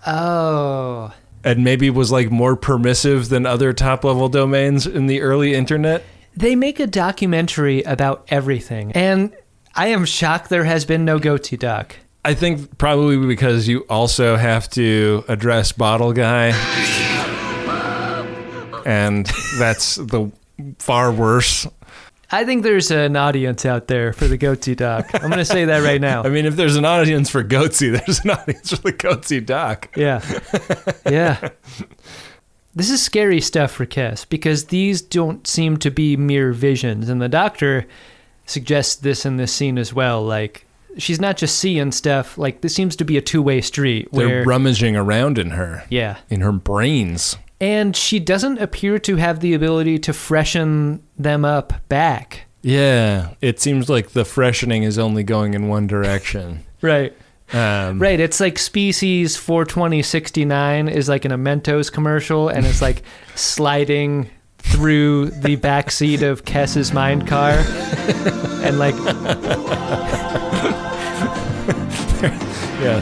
[0.06, 5.54] Oh, and maybe was like more permissive than other top level domains in the early
[5.54, 6.04] internet.
[6.36, 9.32] they make a documentary about everything, and
[9.76, 11.96] I am shocked there has been no goatse doc.
[12.24, 16.50] I think probably because you also have to address Bottle Guy.
[18.86, 19.26] And
[19.58, 20.32] that's the
[20.80, 21.68] far worse.
[22.32, 25.10] I think there's an audience out there for the goatse doc.
[25.14, 26.24] I'm going to say that right now.
[26.26, 29.90] I mean, if there's an audience for Goatse, there's an audience for the Goatse doc.
[29.96, 30.22] Yeah.
[31.10, 31.50] Yeah.
[32.76, 37.08] This is scary stuff for Kes because these don't seem to be mere visions.
[37.08, 37.86] And the doctor
[38.46, 40.24] suggests this in this scene as well.
[40.24, 40.66] Like,
[40.98, 44.28] she's not just seeing stuff, like, this seems to be a two way street They're
[44.28, 44.44] where.
[44.44, 46.18] rummaging around in her, yeah.
[46.30, 47.38] in her brains.
[47.62, 52.46] And she doesn't appear to have the ability to freshen them up back.
[52.62, 56.64] Yeah, it seems like the freshening is only going in one direction.
[56.82, 57.16] Right.
[57.54, 58.20] Um, Right.
[58.20, 63.04] It's like species 42069 is like an a Mentos commercial and it's like
[63.36, 64.30] sliding
[64.64, 67.52] through the back seat of Kes's mind car.
[68.64, 68.96] and like
[72.82, 73.02] Yeah.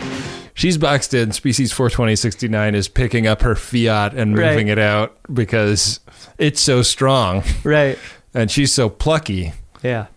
[0.54, 1.32] She's boxed in.
[1.32, 4.52] Species 42069 is picking up her Fiat and Right.
[4.52, 6.00] moving it out because
[6.38, 7.98] it's so strong right.
[8.34, 9.54] and she's so plucky.
[9.82, 10.08] Yeah.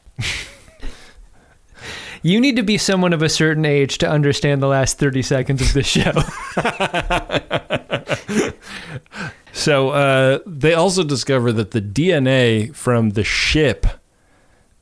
[2.23, 5.61] You need to be someone of a certain age to understand the last 30 seconds
[5.63, 6.13] of this show.
[9.55, 13.87] So uh, they also discover that the DNA from the ship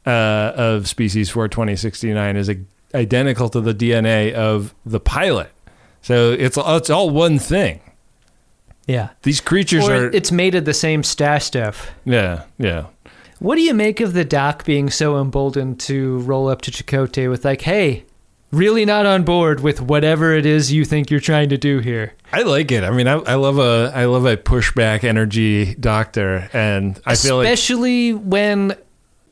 [0.06, 2.56] uh, of species 42069 is a,
[2.94, 5.50] identical to the DNA of the pilot.
[6.00, 7.80] So it's it's all one thing.
[8.86, 9.10] Yeah.
[9.22, 11.90] These creatures Or are it's made of the same stash stuff.
[12.04, 12.86] yeah yeah.
[13.38, 17.28] What do you make of the doc being so emboldened to roll up to Chakotay
[17.28, 18.04] with like, "Hey,
[18.52, 22.14] really not on board with whatever it is you think you're trying to do here."
[22.32, 22.84] I like it.
[22.84, 27.38] I mean, I, I love a I love a pushback energy doctor, and I feel
[27.38, 28.76] like Especially when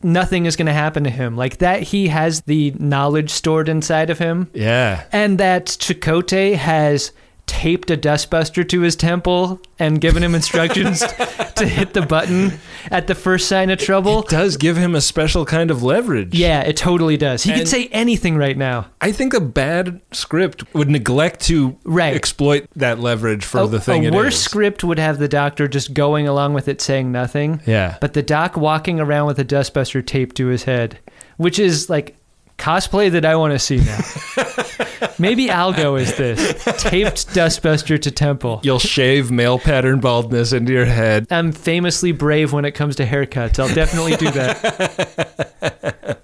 [0.02, 1.36] nothing is going to happen to him.
[1.36, 7.12] Like that he has the knowledge stored inside of him yeah and that Chakotay has
[7.50, 11.00] taped a dustbuster to his temple and given him instructions
[11.56, 12.52] to hit the button
[12.92, 14.20] at the first sign of trouble.
[14.20, 16.32] it does give him a special kind of leverage.
[16.34, 17.42] Yeah, it totally does.
[17.42, 18.86] He And- could say anything right now.
[19.00, 22.14] I think a bad script would neglect to Right.
[22.14, 24.42] exploit that leverage for a, the thing a worse is.
[24.42, 27.60] script would have the doctor just going along with it saying nothing.
[27.66, 27.96] Yeah.
[28.00, 30.98] But the doc walking around with a dustbuster taped to his head,
[31.36, 32.16] which is like
[32.58, 33.98] cosplay that I want to see now.
[35.18, 38.60] Maybe Algo is this taped dustbuster to temple.
[38.62, 41.26] You'll shave male pattern baldness into your head.
[41.30, 43.58] I'm famously brave when it comes to haircuts.
[43.58, 46.18] I'll definitely do that.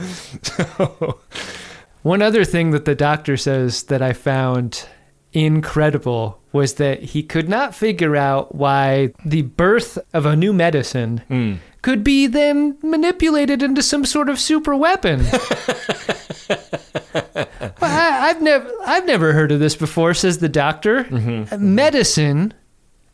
[2.02, 4.86] One other thing that the doctor says that I found
[5.32, 11.22] incredible was that he could not figure out why the birth of a new medicine
[11.28, 11.54] hmm.
[11.82, 15.20] could be then manipulated into some sort of super weapon.
[16.50, 17.46] well,
[17.82, 21.04] I, I've never I've never heard of this before, says the doctor.
[21.58, 22.54] Medicine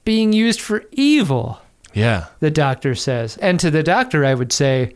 [0.05, 1.61] being used for evil
[1.95, 2.27] Yeah.
[2.41, 3.37] the doctor says.
[3.39, 4.95] And to the doctor, I would say,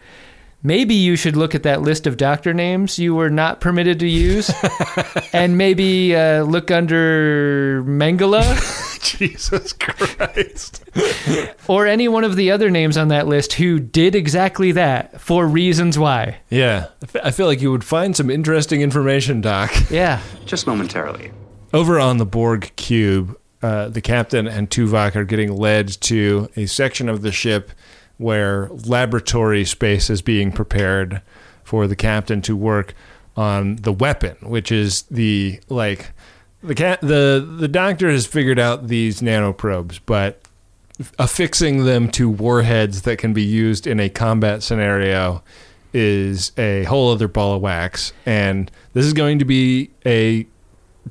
[0.63, 4.07] maybe you should look at that list of doctor names you were not permitted to
[4.09, 4.51] use
[5.33, 8.43] and maybe uh, look under Mengele
[9.19, 10.85] Jesus Christ.
[11.69, 15.47] or any one of the other names on that list who did exactly that for
[15.47, 16.41] reasons why.
[16.51, 16.89] Yeah.
[17.23, 19.71] I feel like you would find some interesting information, Doc.
[19.91, 20.21] Yeah.
[20.47, 21.33] Just momentarily.
[21.73, 26.67] Over on the Borg cube, uh, the captain and Tuvok are getting led to a
[26.67, 27.73] section of the ship
[28.19, 31.23] where laboratory space is being prepared
[31.65, 32.95] for the captain to work
[33.37, 36.13] on the weapon, which is the like
[36.63, 40.41] the cat the the doctor has figured out these nanoprobes, but
[41.19, 45.43] affixing them to warheads that can be used in a combat scenario
[45.93, 50.47] is a whole other ball of wax and this is going to be a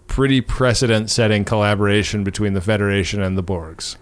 [0.07, 3.97] pretty precedent setting collaboration between the Federation and the Borgs.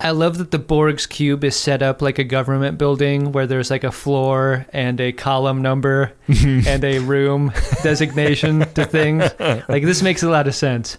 [0.00, 3.70] I love that the Borg's cube is set up like a government building where there's
[3.70, 9.22] like a floor and a column number and a room designation to things.
[9.68, 10.98] Like this makes a lot of sense.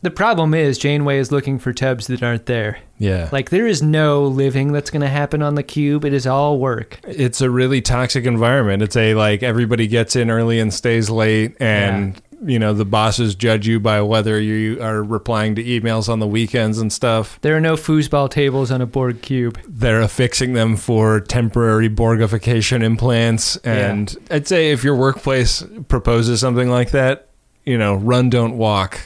[0.00, 2.78] The problem is Janeway is looking for tubs that aren't there.
[2.98, 3.28] Yeah.
[3.32, 6.04] Like there is no living that's going to happen on the cube.
[6.04, 7.00] It is all work.
[7.02, 8.82] it's a really toxic environment.
[8.82, 13.34] It's a like everybody gets in early and stays late and you know the bosses
[13.34, 17.38] judge you by whether you are replying to emails on the weekends and stuff.
[17.42, 19.58] There are no foosball tables on a Borg cube.
[19.66, 26.68] They're affixing them for temporary Borgification implants and I'd say if your workplace proposes something
[26.68, 27.28] like that,
[27.64, 29.00] you know, run don't walk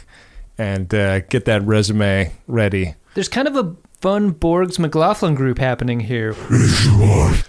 [0.58, 2.94] and uh, get that resume ready.
[3.14, 6.34] There's kind of a fun Borg's McLaughlin group happening here.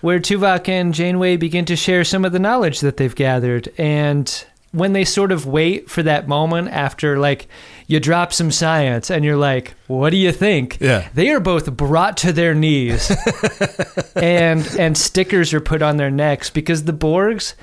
[0.01, 3.69] Where Tuvok and Janeway begin to share some of the knowledge that they've gathered.
[3.77, 7.47] And when they sort of wait for that moment after, like,
[7.88, 10.77] you drop some science and you're like, what do you think?
[10.81, 11.07] Yeah.
[11.13, 13.09] They are both brought to their knees.
[14.15, 17.53] and and stickers are put on their necks because the Borgs.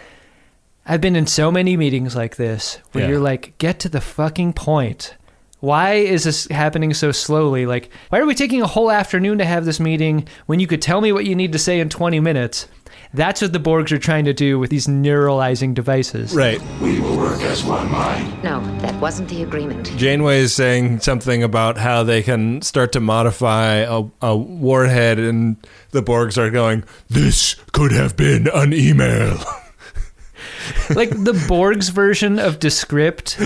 [0.86, 3.10] I've been in so many meetings like this where Yeah.
[3.10, 5.14] you're like, get to the fucking point.
[5.60, 7.66] Why is this happening so slowly?
[7.66, 10.80] Like, why are we taking a whole afternoon to have this meeting when you could
[10.80, 12.66] tell me what you need to say in 20 minutes?
[13.12, 16.34] That's what the Borgs are trying to do with these neuralizing devices.
[16.34, 16.60] Right.
[16.80, 18.42] We will work as one mind.
[18.44, 19.90] No, that wasn't the agreement.
[19.96, 25.56] Janeway is saying something about how they can start to modify a, a warhead, and
[25.90, 29.38] the Borgs are going, This could have been an email.
[30.90, 33.36] Like the Borgs version of Descript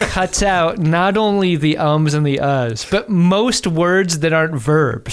[0.00, 5.12] cuts out not only the ums and the uhs, but most words that aren't verbs.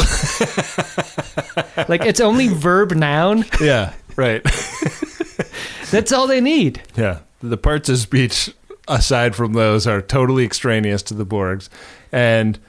[1.89, 3.45] like it's only verb noun.
[3.61, 4.43] yeah, right.
[5.91, 6.81] That's all they need.
[6.95, 7.19] Yeah.
[7.41, 8.53] The parts of speech,
[8.87, 11.69] aside from those, are totally extraneous to the Borgs.
[12.11, 12.59] And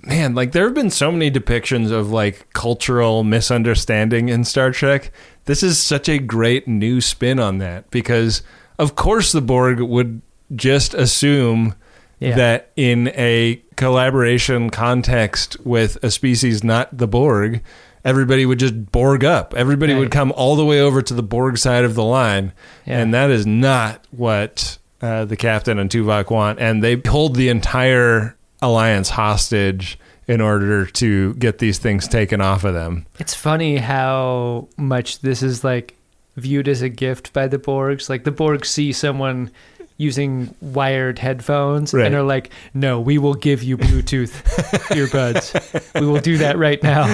[0.00, 5.12] man, like there have been so many depictions of like cultural misunderstanding in Star Trek.
[5.46, 8.42] This is such a great new spin on that because,
[8.78, 10.22] of course, the Borg would
[10.54, 11.74] just assume
[12.20, 12.36] Yeah.
[12.36, 17.60] that in a collaboration context with a species not the Borg,
[18.04, 19.52] everybody would just Borg up.
[19.56, 19.98] Everybody Right.
[19.98, 22.52] would come all the way over to the Borg side of the line,
[22.86, 23.00] Yeah.
[23.00, 26.58] and that is not what uh, the captain and Tuvok want.
[26.60, 32.64] And they hold the entire alliance hostage in order to get these things taken off
[32.64, 33.06] of them.
[33.18, 35.94] It's funny how much this is like
[36.36, 38.08] viewed as a gift by the Borgs.
[38.08, 39.50] Like the Borgs see someone
[39.96, 42.06] using wired headphones Right.
[42.06, 44.32] and are like, "No, we will give you Bluetooth
[44.90, 46.00] earbuds.
[46.00, 47.04] We will do that right now."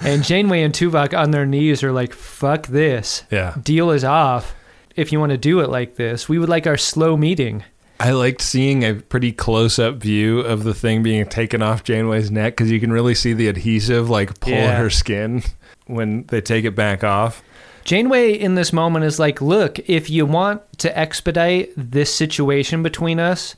[0.00, 3.22] and Janeway and Tuvok on their knees are like, "Fuck this.
[3.30, 3.54] Yeah.
[3.62, 4.54] Deal is off.
[4.96, 7.64] If you want to do it like this, we would like our slow meeting."
[8.00, 12.30] I liked seeing a pretty close up view of the thing being taken off Janeway's
[12.30, 14.76] neck because you can really see the adhesive like pull Yeah.
[14.76, 15.42] her skin
[15.86, 17.42] when they take it back off.
[17.84, 23.20] Janeway in this moment is like, look, if you want to expedite this situation between
[23.20, 23.54] us,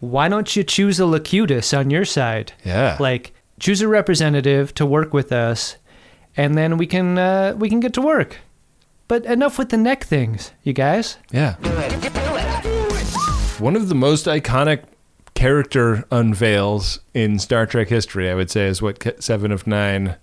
[0.00, 2.52] why don't you choose a Locutus on your side?
[2.64, 2.96] Yeah.
[2.98, 5.76] Like, choose a representative to work with us,
[6.36, 8.38] and then we can uh, we can get to work.
[9.08, 11.16] But enough with the neck things, you guys.
[11.32, 11.56] Yeah.
[13.64, 14.82] One of the most iconic
[15.32, 20.16] character unveils in Star Trek history, I would say, is what Seven of Nine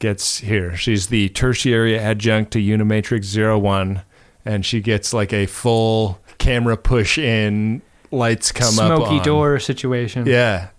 [0.00, 0.74] gets here.
[0.76, 4.02] She's the tertiary adjunct to Unimatrix Zero One,
[4.44, 8.96] and she gets like a full camera push in, lights come up.
[8.96, 10.26] Smoky door situation.
[10.26, 10.70] Yeah.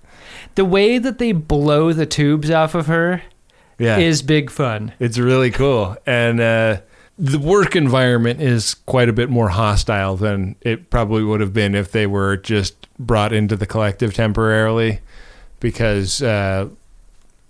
[0.56, 3.22] The way that they blow the tubes off of her
[3.80, 3.98] Yeah.
[3.98, 4.92] is big fun.
[5.00, 5.96] It's really cool.
[6.06, 6.82] And uh,
[7.20, 11.74] the work environment is quite a bit more hostile than it probably would have been
[11.74, 15.00] if they were just brought into the collective temporarily
[15.60, 16.70] because, uh,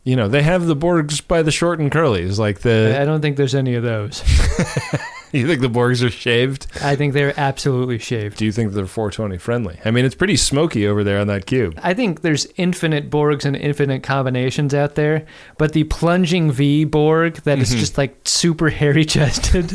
[0.05, 2.37] you know, they have the Borgs by the short and curlies.
[2.37, 4.23] Like the, I don't think there's any of those.
[5.31, 6.67] you think the Borgs are shaved?
[6.81, 8.37] I think they're absolutely shaved.
[8.37, 9.79] Do you think they're 420 friendly?
[9.83, 11.79] I mean, it's pretty smoky over there on that cube.
[11.83, 15.25] I think there's infinite Borgs and infinite combinations out there,
[15.57, 17.79] but the plunging V Borg that is mm-hmm.
[17.79, 19.73] just like super hairy chested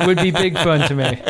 [0.06, 1.22] would be big fun to me.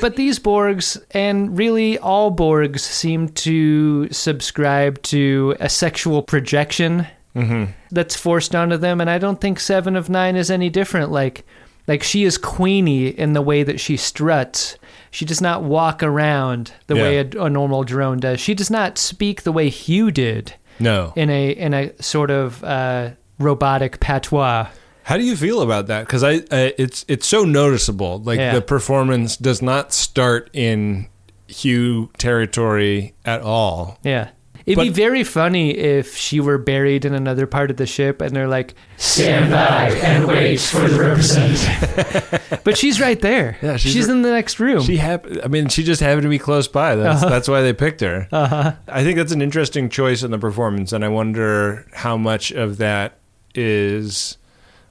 [0.00, 7.72] But these Borgs, and really all Borgs, seem to subscribe to a sexual projection mm-hmm.
[7.90, 11.10] that's forced onto them, and I don't think Seven of Nine is any different.
[11.10, 11.46] Like,
[11.86, 14.76] like she is queenie in the way that she struts.
[15.10, 18.40] She does not walk around the way a, a normal drone does.
[18.40, 21.12] She does not speak the way Hugh did No.
[21.14, 24.68] in a in a sort of uh, robotic patois.
[25.04, 26.06] How do you feel about that?
[26.06, 28.20] Because I, uh, it's it's so noticeable.
[28.20, 28.54] Like Yeah.
[28.54, 31.08] the performance does not start in
[31.46, 33.98] Hugh territory at all.
[34.02, 34.30] Yeah.
[34.66, 38.34] It'd be very funny if she were buried in another part of the ship and
[38.34, 42.60] they're like, stand by and wait for the representative.
[42.64, 43.58] but she's right there.
[43.60, 44.82] Yeah, she's she's, r- in the next room.
[44.82, 46.96] She hap- I mean, she just happened to be close by.
[46.96, 48.26] That's that's why they picked her.
[48.32, 48.72] Uh-huh.
[48.88, 52.78] I think that's an interesting choice in the performance, and I wonder how much of
[52.78, 53.18] that
[53.54, 54.38] is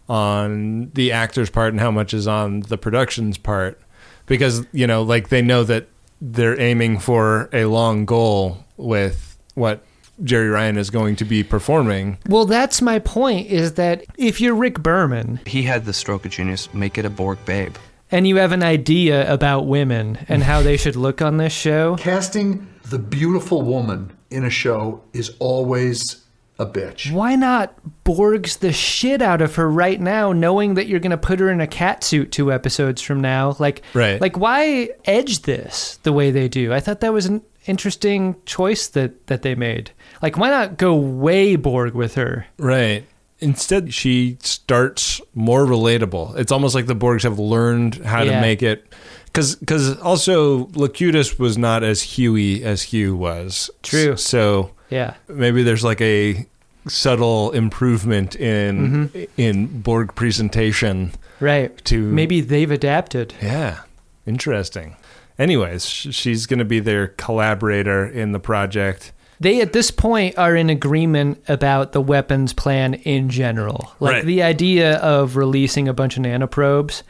[0.08, 3.82] on the actor's part and how much is on the production's part,
[4.28, 5.88] because you know, like they know that
[6.22, 9.84] they're aiming for a long goal with what
[10.22, 12.18] Jeri Ryan is going to be performing.
[12.30, 16.32] well, that's my point is that if you're Rick Berman He had the stroke of
[16.32, 16.72] genius.
[16.74, 17.76] Make it a Borg babe.
[18.12, 21.96] and you have an idea about women and how they should look on this show,
[21.98, 26.23] Casting the beautiful woman in a show is always
[26.60, 27.12] a bitch.
[27.12, 27.74] why not
[28.06, 31.50] Borgs the shit out of her right now, knowing that you're going to put her
[31.50, 33.56] in a cat suit two episodes from now?
[33.60, 34.20] Like, Right.
[34.22, 36.72] like why edge this the way they do?
[36.74, 39.92] I thought that was an interesting choice that that they made.
[40.22, 42.46] Like, why not go way Borg with her?
[42.58, 43.06] Right.
[43.40, 46.38] Instead, she starts more relatable.
[46.38, 48.86] It's almost like the Borgs have learned how to make it.
[49.26, 53.70] Because because also, Locutus was not as Huey as Hugh was.
[53.82, 54.16] True.
[54.16, 56.46] So Yeah, maybe there's like a
[56.88, 59.24] subtle improvement in Mm-hmm.
[59.38, 61.12] in Borg presentation.
[61.40, 61.72] right.
[61.86, 63.34] To Maybe they've adapted.
[63.42, 63.80] yeah,
[64.26, 64.96] interesting.
[65.40, 69.12] Anyways, she's going to be their collaborator in the project.
[69.40, 73.92] They at this point are in agreement about the weapons plan in general.
[74.00, 74.26] Like Right.
[74.26, 77.02] the idea of releasing a bunch of nanoprobes.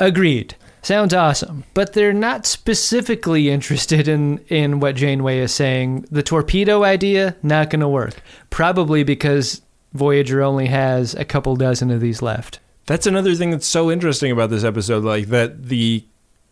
[0.00, 0.56] Agreed.
[0.82, 1.64] Sounds awesome.
[1.74, 6.06] But they're not specifically interested in in what Janeway is saying.
[6.10, 8.22] The torpedo idea not going to work.
[8.50, 9.62] Probably because
[9.92, 12.60] Voyager only has a couple dozen of these left.
[12.86, 16.04] That's another thing that's so interesting about this episode, like that the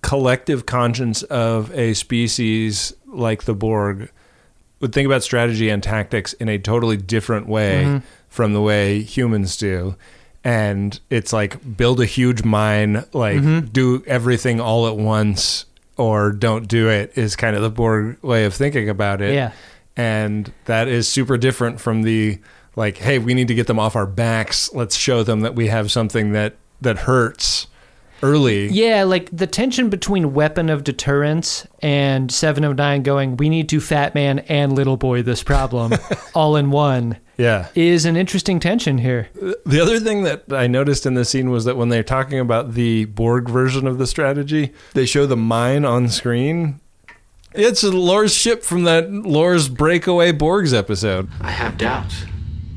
[0.03, 4.11] collective conscience of a species like the Borg
[4.81, 8.07] would think about strategy and tactics in a totally different way mm-hmm.
[8.29, 9.97] from the way humans do.
[10.45, 13.67] And it's like build a huge mine, like mm-hmm.
[13.67, 15.67] do everything all at once,
[15.97, 19.35] or don't do it is kind of the Borg way of thinking about it.
[19.35, 19.53] Yeah.
[19.97, 22.39] And that is super different from the
[22.77, 24.73] like, hey, we need to get them off our backs.
[24.73, 27.67] Let's show them that we have something that that hurts
[28.23, 28.69] early.
[28.69, 33.69] Yeah, like the tension between Weapon of Deterrence and Seven of Nine going, we need
[33.71, 35.93] to Fat Man and Little Boy this problem
[36.35, 37.69] all in one Yeah.
[37.77, 39.29] is an interesting tension here.
[39.65, 42.75] The other thing that I noticed in this scene was that when they're talking about
[42.75, 46.81] the Borg version of the strategy, they show the mine on screen.
[47.55, 51.29] It's Lore's ship from that Lore's Breakaway Borgs episode.
[51.41, 52.25] I have doubts.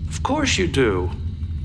[0.08, 1.10] Of course you do.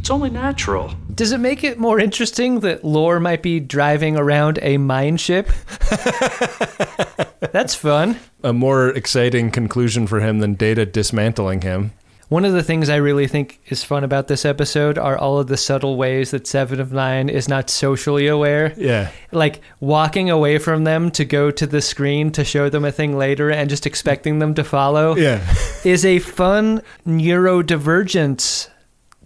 [0.01, 0.95] It's only natural.
[1.15, 5.49] Does it make it more interesting that Lore might be driving around a mine ship?
[7.53, 8.19] That's fun.
[8.43, 11.93] A more exciting conclusion for him than Data dismantling him.
[12.29, 15.47] One of the things I really think is fun about this episode are all of
[15.47, 18.75] the subtle ways that Seven of Nine is not socially aware.
[18.77, 19.13] Yeah.
[19.31, 23.17] Like walking away from them to go to the screen to show them a thing
[23.17, 25.41] later and just expecting them to follow Yeah.
[25.85, 28.69] is a fun neurodivergence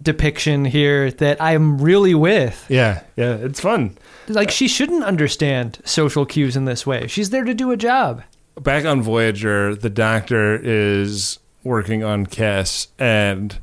[0.01, 2.65] depiction here that I'm really with.
[2.69, 3.01] Yeah.
[3.15, 3.33] Yeah.
[3.35, 3.97] It's fun.
[4.27, 7.07] Like she shouldn't understand social cues in this way.
[7.07, 8.23] She's there to do a job.
[8.59, 13.57] Back on Voyager, the doctor is working on Kes, and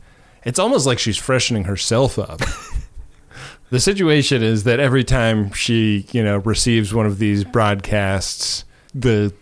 [0.45, 2.41] it's almost like she's freshening herself up.
[3.71, 9.33] the situation is that every time she, you know, receives one of these broadcasts, the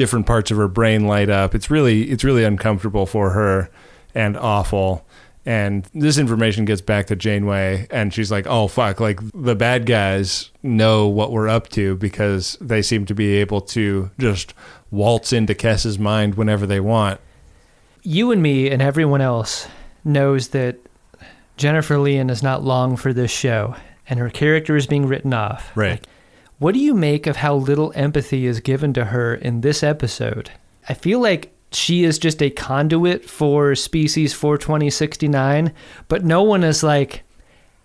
[0.00, 1.54] different parts of her brain light up.
[1.54, 3.68] It's really it's really uncomfortable for her
[4.14, 5.04] and awful.
[5.44, 8.98] And this information gets back to Janeway, and she's like, "Oh fuck!
[8.98, 13.60] Like the bad guys know what we're up to because they seem to be able
[13.76, 14.54] to just
[14.90, 17.20] waltz into Kes's mind whenever they want."
[18.02, 19.68] You and me and everyone else
[20.04, 20.76] knows that
[21.56, 23.76] Jennifer Lien is not long for this show
[24.08, 25.70] and her character is being written off.
[25.76, 26.04] Right.
[26.58, 30.50] What do you make of how little empathy is given to her in this episode?
[30.88, 35.72] I feel like she is just a conduit for species 42069,
[36.08, 37.22] but no one is like,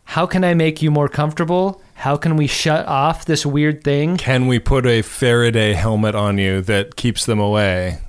[0.05, 1.82] how can I make you more comfortable?
[1.93, 4.18] How can we shut off this weird thing?
[4.18, 7.99] Can we put a Faraday helmet on you that keeps them away?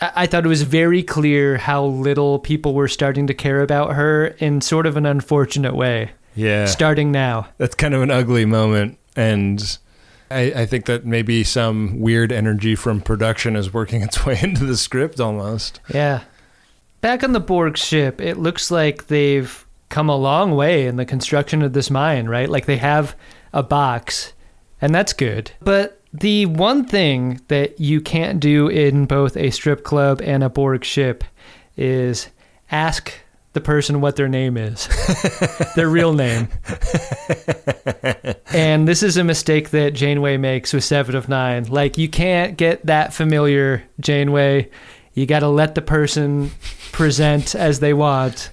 [0.00, 3.94] I I thought it was very clear how little people were starting to care about
[3.94, 6.12] her in sort of an unfortunate way.
[6.34, 6.66] Yeah.
[6.66, 7.48] Starting now.
[7.58, 8.98] That's kind of an ugly moment.
[9.16, 9.78] And
[10.30, 14.64] I, I think that maybe some weird energy from production is working its way into
[14.64, 15.80] the script almost.
[15.92, 16.24] Yeah.
[17.00, 21.04] Back on the Borg ship, it looks like they've come a long way in the
[21.04, 22.48] construction of this mine, right?
[22.48, 23.14] Like they have
[23.52, 24.32] a box,
[24.80, 25.52] and that's good.
[25.60, 30.48] But the one thing that you can't do in both a strip club and a
[30.48, 31.24] Borg ship
[31.76, 32.28] is
[32.70, 33.12] ask
[33.52, 34.88] the person what their name is,
[35.76, 36.46] their real name.
[38.52, 41.64] and this is a mistake that Janeway makes with Seven of Nine.
[41.64, 44.70] Like, you can't get that familiar, Janeway.
[45.14, 46.52] You got to let the person
[46.92, 48.50] present as they want.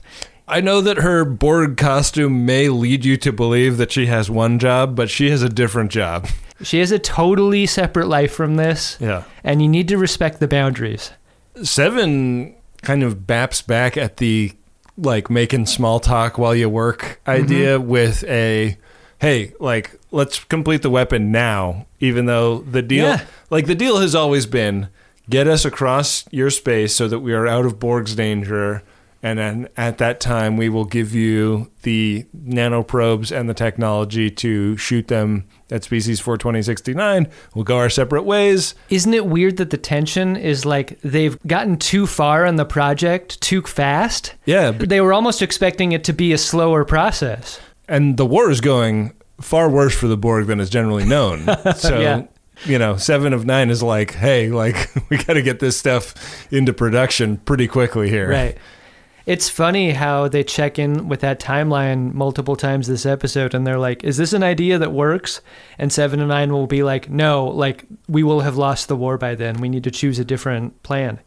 [0.47, 4.57] I know that her Borg costume may lead you to believe that she has one
[4.57, 6.27] job, but she has a different job.
[6.63, 9.23] She has a totally separate life from this, Yeah.
[9.43, 11.11] and you need to respect the boundaries.
[11.63, 14.53] Seven kind of baps back at the
[14.97, 17.87] like making small talk while you work idea mm-hmm.
[17.87, 18.77] with a
[19.19, 23.25] hey, like let's complete the weapon now, even though the deal Yeah.
[23.49, 24.89] like the deal has always been
[25.29, 28.83] get us across your space so that we are out of Borg's danger.
[29.23, 34.75] And then at that time, we will give you the nanoprobes and the technology to
[34.77, 37.27] shoot them at species 42069.
[37.53, 38.73] We'll go our separate ways.
[38.89, 43.39] Isn't it weird that the tension is like they've gotten too far on the project
[43.41, 44.33] too fast?
[44.45, 47.59] Yeah, but- They were almost expecting it to be a slower process.
[47.87, 49.11] and the war is going
[49.41, 51.45] far worse for the Borg than is generally known.
[51.75, 52.23] So, Yeah.
[52.65, 56.13] you know, seven of nine is like, hey, like we got to get this stuff
[56.53, 58.29] into production pretty quickly here.
[58.29, 58.57] Right.
[59.25, 63.77] It's funny how they check in with that timeline multiple times this episode and they're
[63.77, 65.41] like, is this an idea that works?
[65.77, 69.17] And 7 and 9 will be like, no, like, we will have lost the war
[69.17, 69.61] by then.
[69.61, 71.19] We need to choose a different plan.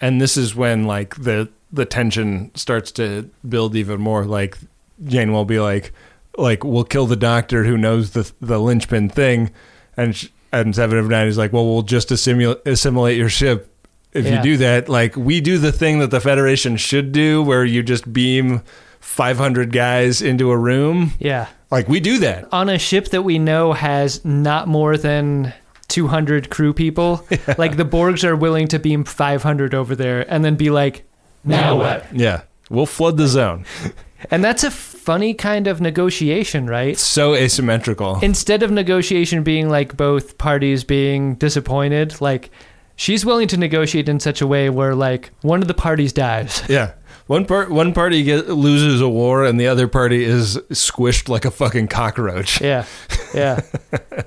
[0.00, 4.24] And this is when like the the tension starts to build even more.
[4.24, 4.58] Like
[5.04, 5.92] Jane will be like,
[6.36, 9.50] like we'll kill the doctor who knows the the linchpin thing,
[9.96, 13.73] and sh- and seven of nine is like, well, we'll just assimilate assimilate your ship.
[14.14, 14.36] If Yeah.
[14.36, 17.82] you do that, like we do the thing that the Federation should do, where you
[17.82, 18.62] just beam
[19.00, 21.12] 500 guys into a room.
[21.18, 21.46] Yeah.
[21.70, 22.46] Like we do that.
[22.52, 25.52] On a ship that we know has not more than
[25.88, 27.26] 200 crew people,
[27.58, 31.04] like the Borgs are willing to beam 500 over there and then be like,
[31.44, 32.06] now what?
[32.14, 32.42] Yeah.
[32.70, 33.64] We'll flood the zone.
[34.30, 36.96] And that's a funny kind of negotiation, right?
[36.98, 38.18] So asymmetrical.
[38.22, 42.48] Instead of negotiation being like both parties being disappointed, like
[42.96, 46.62] she's willing to negotiate in such a way where like one of the parties dies.
[46.68, 46.94] yeah.
[47.26, 51.46] One part, one party get, loses a war, and the other party is squished like
[51.46, 52.60] a fucking cockroach.
[52.60, 52.84] Yeah.
[53.34, 53.60] Yeah.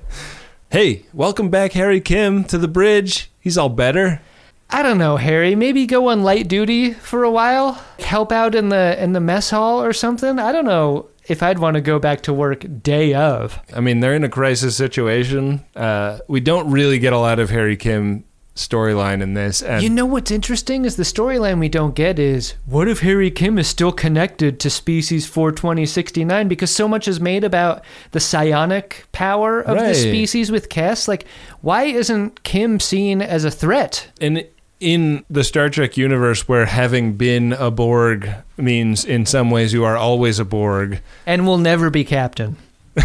[0.69, 3.31] Hey, welcome back, Harry Kim, to the bridge.
[3.39, 4.21] He's all better.
[4.69, 5.55] I don't know, Harry.
[5.55, 9.49] Maybe go on light duty for a while, help out in the in the mess
[9.49, 10.39] hall or something.
[10.39, 13.57] I don't know if I'd want to go back to work day of.
[13.73, 15.63] I mean, they're in a crisis situation.
[15.73, 18.25] Uh, we don't really get a lot of Harry Kim
[18.57, 19.61] storyline in this.
[19.61, 23.31] And You know what's interesting is the storyline we don't get is what if Harry
[23.31, 29.05] Kim is still connected to species 42069 because so much is made about the psionic
[29.11, 29.87] power of Right.
[29.89, 31.07] the species with Kes.
[31.07, 31.25] Like,
[31.61, 34.07] why isn't Kim seen as a threat?
[34.19, 34.43] in
[34.79, 39.83] in the Star Trek universe, where having been a Borg means in some ways you
[39.83, 40.99] are always a Borg.
[41.25, 42.57] And will never be captain.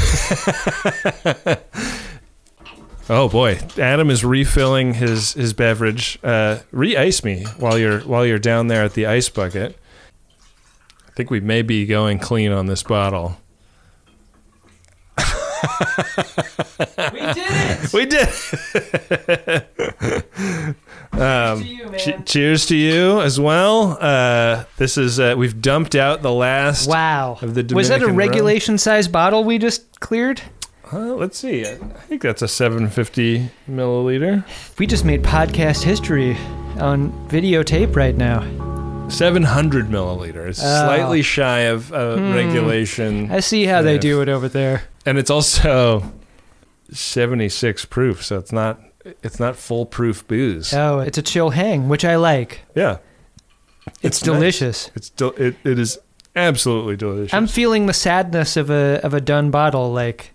[3.11, 6.19] Oh boy, Adam is refilling his his beverage.
[6.23, 9.77] Uh, re-ice me while you're while you're down there at the ice bucket.
[11.09, 13.37] I think we may be going clean on this bottle.
[17.13, 17.93] We did it!
[17.93, 18.29] We did.
[21.21, 21.63] um,
[21.99, 23.99] che- cheers to you as well.
[24.01, 26.89] Uh, this is uh, we've dumped out the last.
[26.89, 27.39] Wow.
[27.43, 30.41] Of the Was that a regulation size bottle we just cleared?
[30.93, 31.65] Uh, let's see.
[31.67, 34.45] I think that's a 750 milliliter.
[34.79, 36.37] We just made podcast history
[36.79, 38.41] on videotape right now.
[39.09, 40.85] 700 milliliters, Oh.
[40.87, 42.33] slightly shy of uh, Hmm.
[42.35, 43.31] regulation.
[43.31, 44.83] I see how they do it over there.
[45.05, 46.13] and it's also
[46.93, 48.81] 76 proof, so it's not
[49.23, 50.73] it's not foolproof booze.
[50.73, 52.61] Oh, it's a chill hang, which I like.
[52.77, 52.99] Yeah,
[54.01, 54.21] It's, nice.
[54.21, 54.91] delicious.
[54.95, 55.99] It's del- it, it is
[56.37, 57.35] absolutely delicious.
[57.35, 60.33] I'm feeling the sadness of a of a done bottle, like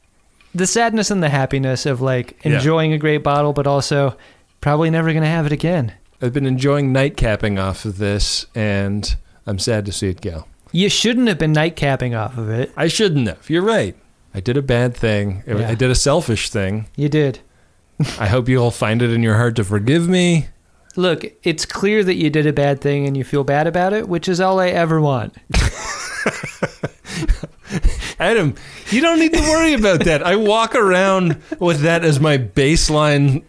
[0.57, 4.17] the sadness and the happiness of like enjoying a great bottle, but also
[4.61, 5.93] probably never gonna have it again.
[6.21, 10.45] I've been enjoying nightcapping off of this, and I'm sad to see it go.
[10.71, 12.71] You shouldn't have been nightcapping off of it.
[12.75, 13.49] I shouldn't have.
[13.49, 13.95] You're right.
[14.33, 15.43] I did a bad thing.
[15.47, 15.69] Yeah.
[15.69, 16.87] I did a selfish thing.
[16.95, 17.39] You did.
[18.19, 20.47] I hope you'll find it in your heart to forgive me.
[20.95, 24.09] Look, it's clear that you did a bad thing and you feel bad about it,
[24.09, 25.35] which is all I ever want.
[28.19, 28.55] Adam,
[28.89, 30.25] you don't need to worry about that.
[30.25, 33.43] I walk around with that as my baseline,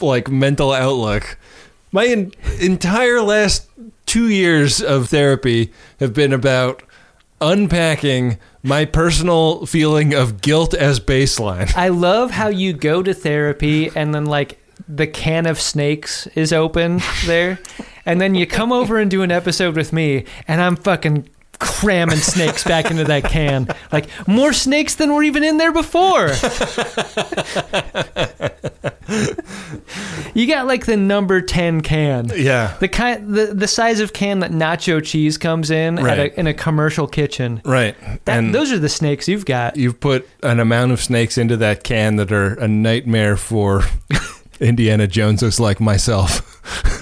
[0.00, 1.36] like mental outlook.
[1.90, 3.68] My en- entire last
[4.06, 6.82] two years of therapy have been about
[7.40, 11.74] unpacking my personal feeling of guilt as baseline.
[11.76, 16.52] I love how you go to therapy and then like the can of snakes is
[16.52, 17.58] open there,
[18.04, 21.28] and then you come over and do an episode with me, and I'm fucking
[21.62, 26.28] cramming snakes back into that can, like more snakes than were even in there before.
[30.34, 32.30] you got like the number ten can.
[32.34, 32.76] Yeah.
[32.80, 36.18] The kind, the, the size of can that nacho cheese comes in at Right.
[36.32, 37.60] a, in a commercial kitchen.
[37.64, 37.96] Right.
[38.24, 39.76] That, and those are the snakes you've got.
[39.76, 43.82] you've put an amount of snakes into that can that are a nightmare for
[44.60, 46.48] Indiana Joneses like myself.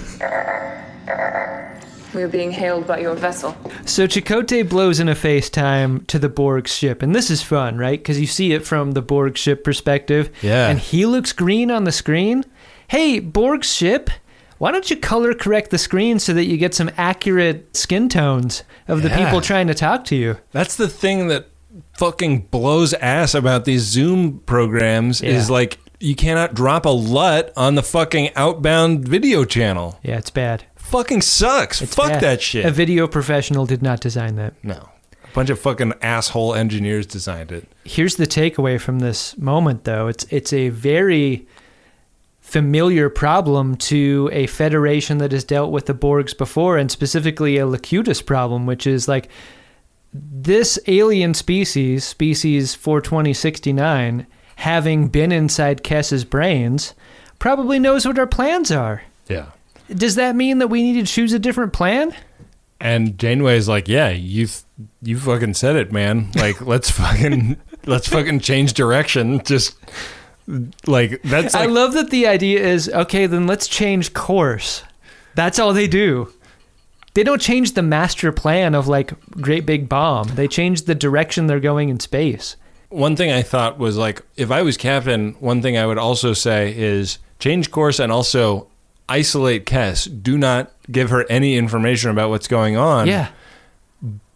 [2.13, 3.55] We are being hailed by your vessel.
[3.85, 7.99] So Chakotay blows in a FaceTime to the Borg ship, and this is fun, right?
[7.99, 10.29] Because you see it from the Borg ship perspective.
[10.41, 10.67] Yeah.
[10.67, 12.43] And he looks green on the screen.
[12.89, 14.09] Hey, Borg ship,
[14.57, 18.63] why don't you color correct the screen so that you get some accurate skin tones
[18.87, 20.37] of the people trying to talk to you?
[20.51, 21.47] That's the thing that
[21.97, 27.75] fucking blows ass about these Zoom programs is like you cannot drop a LUT on
[27.75, 29.97] the fucking outbound video channel.
[30.03, 30.65] Yeah, it's bad.
[30.91, 31.81] Fucking sucks.
[31.81, 32.21] It's Fuck bad.
[32.21, 32.65] that shit.
[32.65, 34.53] A video professional did not design that.
[34.63, 34.89] no.
[35.23, 37.65] A bunch of fucking asshole engineers designed it.
[37.85, 41.47] here's the takeaway from this moment though it's it's a very
[42.41, 47.65] familiar problem to a federation that has dealt with the borgs before and specifically a
[47.65, 49.29] locutus problem which is like
[50.13, 54.27] this alien species species 42069
[54.57, 56.93] having been inside Kes's brains
[57.39, 59.45] probably knows what our plans are Yeah.
[59.95, 62.13] Does that mean that we need to choose a different plan
[62.79, 64.47] And Janeway's like, "Yeah, you
[65.03, 66.31] you fucking said it, man.
[66.35, 69.43] Like, let's fucking let's fucking change direction.
[69.43, 69.75] Just
[70.87, 74.83] like that's I love that the idea is okay, then let's change course.
[75.35, 76.33] That's all they do.
[77.13, 80.29] They don't change the master plan of like Great Big Bomb.
[80.29, 82.55] They change the direction they're going in space.
[82.89, 86.33] one thing I thought was like if I was captain, one thing I would also
[86.33, 88.67] say is change course and also
[89.11, 90.07] isolate Kes.
[90.23, 93.07] Do not give her any information about what's going on.
[93.07, 93.29] Yeah.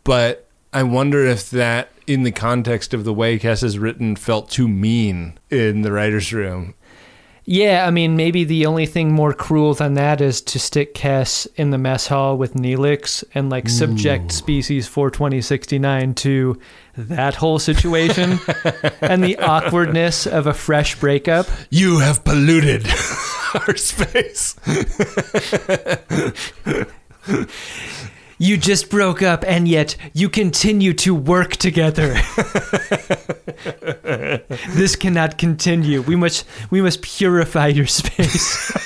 [0.04, 4.50] But I wonder if that, in the context of the way Kes is written, felt
[4.50, 6.74] too mean in the writer's room.
[7.48, 11.48] Yeah, I mean, maybe the only thing more cruel than that is to stick Kes
[11.56, 16.60] in the mess hall with Neelix and like subject species 42069 to
[16.98, 18.40] that whole situation
[19.02, 21.46] and the awkwardness of a fresh breakup.
[21.70, 22.88] You have polluted
[23.54, 24.56] our space.
[28.38, 32.16] You just broke up and yet you continue to work together.
[34.70, 36.02] this cannot continue.
[36.02, 38.72] We must we must purify your space.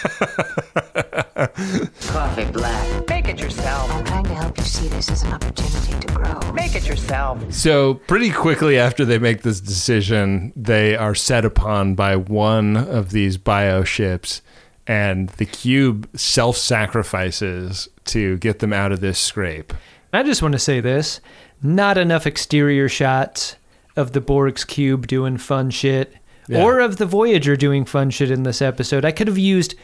[2.08, 3.10] Coffee black.
[3.10, 3.92] Make it yourself.
[3.92, 6.52] I'm trying to help you see this as an opportunity to grow.
[6.54, 7.52] Make it yourself.
[7.54, 13.12] So, pretty quickly after they make this decision, they are set upon by one of
[13.12, 14.42] these bio ships,
[14.88, 19.74] and the cube self sacrifices to get them out of this scrape.
[20.14, 21.22] I just want to say this.
[21.62, 23.58] Not enough exterior shots
[24.00, 26.14] of the Borg's cube doing fun shit
[26.48, 26.64] Yeah.
[26.64, 29.06] or of the Voyager doing fun shit in this episode.
[29.06, 29.76] I could have used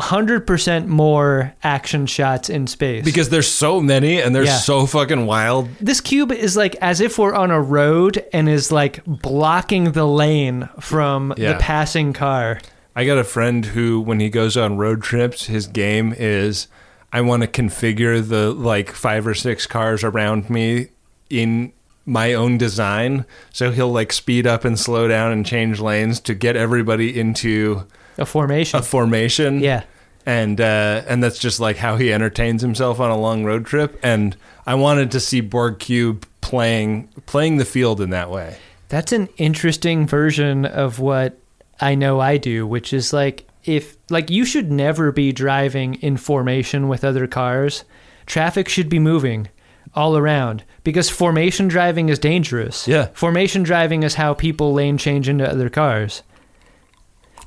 [0.00, 3.04] 100% more action shots in space.
[3.04, 4.56] Because there's so many and they're Yeah.
[4.58, 5.68] so fucking wild.
[5.80, 10.06] this cube is like as if we're on a road and is like blocking the
[10.06, 11.52] lane from Yeah.
[11.52, 12.60] the passing car.
[12.94, 16.66] I got a friend who, when he goes on road trips, his game is
[17.12, 20.88] I want to configure the like five or six cars around me
[21.30, 21.72] in
[22.06, 23.26] my own design.
[23.52, 27.84] So he'll like speed up and slow down and change lanes to get everybody into
[28.16, 28.78] A formation.
[28.78, 29.60] a formation.
[29.60, 29.82] yeah.
[30.24, 33.98] And uh, and that's just like how he entertains himself on a long road trip.
[34.02, 34.36] And
[34.66, 38.56] I wanted to see Borg Cube playing playing the field in that way.
[38.88, 41.38] That's an interesting version of what
[41.80, 46.16] I know I do, which is like if like you should never be driving in
[46.16, 47.84] formation with other cars.
[48.26, 49.48] Traffic should be moving
[49.96, 52.86] all around because formation driving is dangerous.
[52.86, 53.06] Yeah.
[53.14, 56.22] Formation driving is how people lane change into other cars.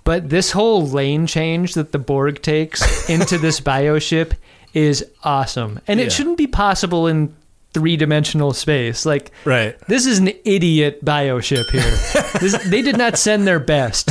[0.04, 4.34] But this whole lane change that the Borg takes into this bioship
[4.74, 5.80] is awesome.
[5.88, 6.08] And Yeah.
[6.08, 7.36] it shouldn't be possible in
[7.74, 9.06] three dimensional space.
[9.06, 9.76] Like Right.
[9.88, 11.82] this is an idiot bioship here.
[12.40, 14.10] this, they did not send their best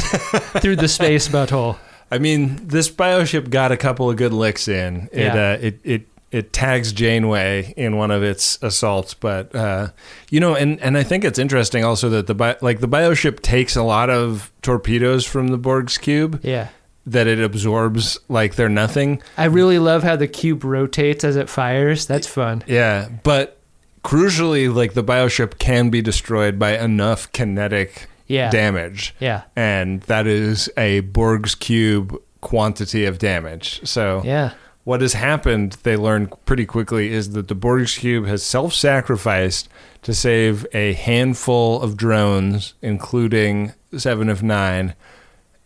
[0.63, 1.77] through the space butthole.
[2.11, 5.09] I mean, this bioship got a couple of good licks in.
[5.13, 5.35] It Yeah.
[5.53, 9.89] uh, it it it tags Janeway in one of its assaults, but uh,
[10.31, 13.41] you know, and and I think it's interesting also that the bi- like the bioship
[13.41, 16.69] takes a lot of torpedoes from the Borg's cube Yeah.
[17.07, 19.23] that it absorbs like they're nothing.
[19.39, 22.07] I really love how the cube rotates as it fires.
[22.07, 22.63] That's fun.
[22.67, 23.59] Yeah, but
[24.05, 28.51] crucially, like the bioship can be destroyed by enough kinetic Yeah.
[28.51, 29.15] damage.
[29.21, 29.43] Yeah.
[29.57, 33.81] and that is a Borg's cube quantity of damage.
[33.85, 34.53] So Yeah.
[34.89, 39.69] What has happened, they learned pretty quickly, is that the Borg's cube has self-sacrificed
[40.01, 44.95] to save a handful of drones, including Seven of Nine,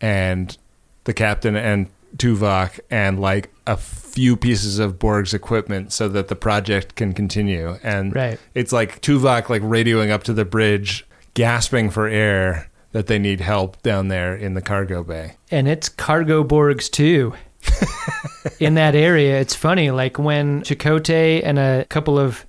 [0.01, 0.57] and
[1.05, 6.35] the captain and Tuvok, and like a few pieces of Borg's equipment, so that the
[6.35, 7.77] project can continue.
[7.81, 8.37] And Right.
[8.53, 13.39] it's like Tuvok like radioing up to the bridge, gasping for air that they need
[13.39, 15.37] help down there in the cargo bay.
[15.49, 17.35] And it's cargo Borgs too.
[18.59, 19.91] In that area, it's funny.
[19.91, 22.45] Like when Chakotay and a couple of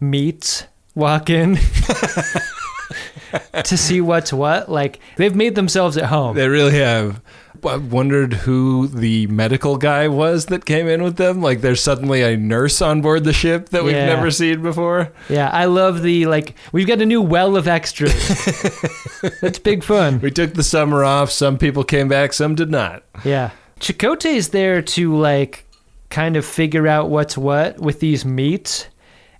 [0.00, 0.64] meats
[0.94, 1.56] walk in
[3.64, 6.36] to see what's what, like they've made themselves at home.
[6.36, 7.20] They really have.
[7.64, 11.42] I wondered who the medical guy was that came in with them.
[11.42, 14.06] Like, there's suddenly a nurse on board the ship that we've Yeah.
[14.06, 15.10] never seen before.
[15.28, 16.54] Yeah, I love the like.
[16.70, 18.12] We've got a new well of extras.
[19.40, 20.20] That's big fun.
[20.20, 21.32] We took the summer off.
[21.32, 23.02] Some people came back, some did not.
[23.24, 23.50] Yeah.
[23.80, 25.66] Chakotay's there to like
[26.10, 28.86] kind of figure out what's what with these meats.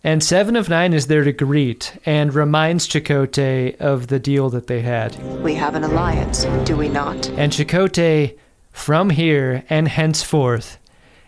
[0.04, 4.68] And Seven of Nine is there to greet and reminds Chakotay of the deal that
[4.68, 5.16] they had.
[5.42, 7.28] We have an alliance, do we not?
[7.30, 8.38] And Chakotay,
[8.70, 10.78] from here and henceforth,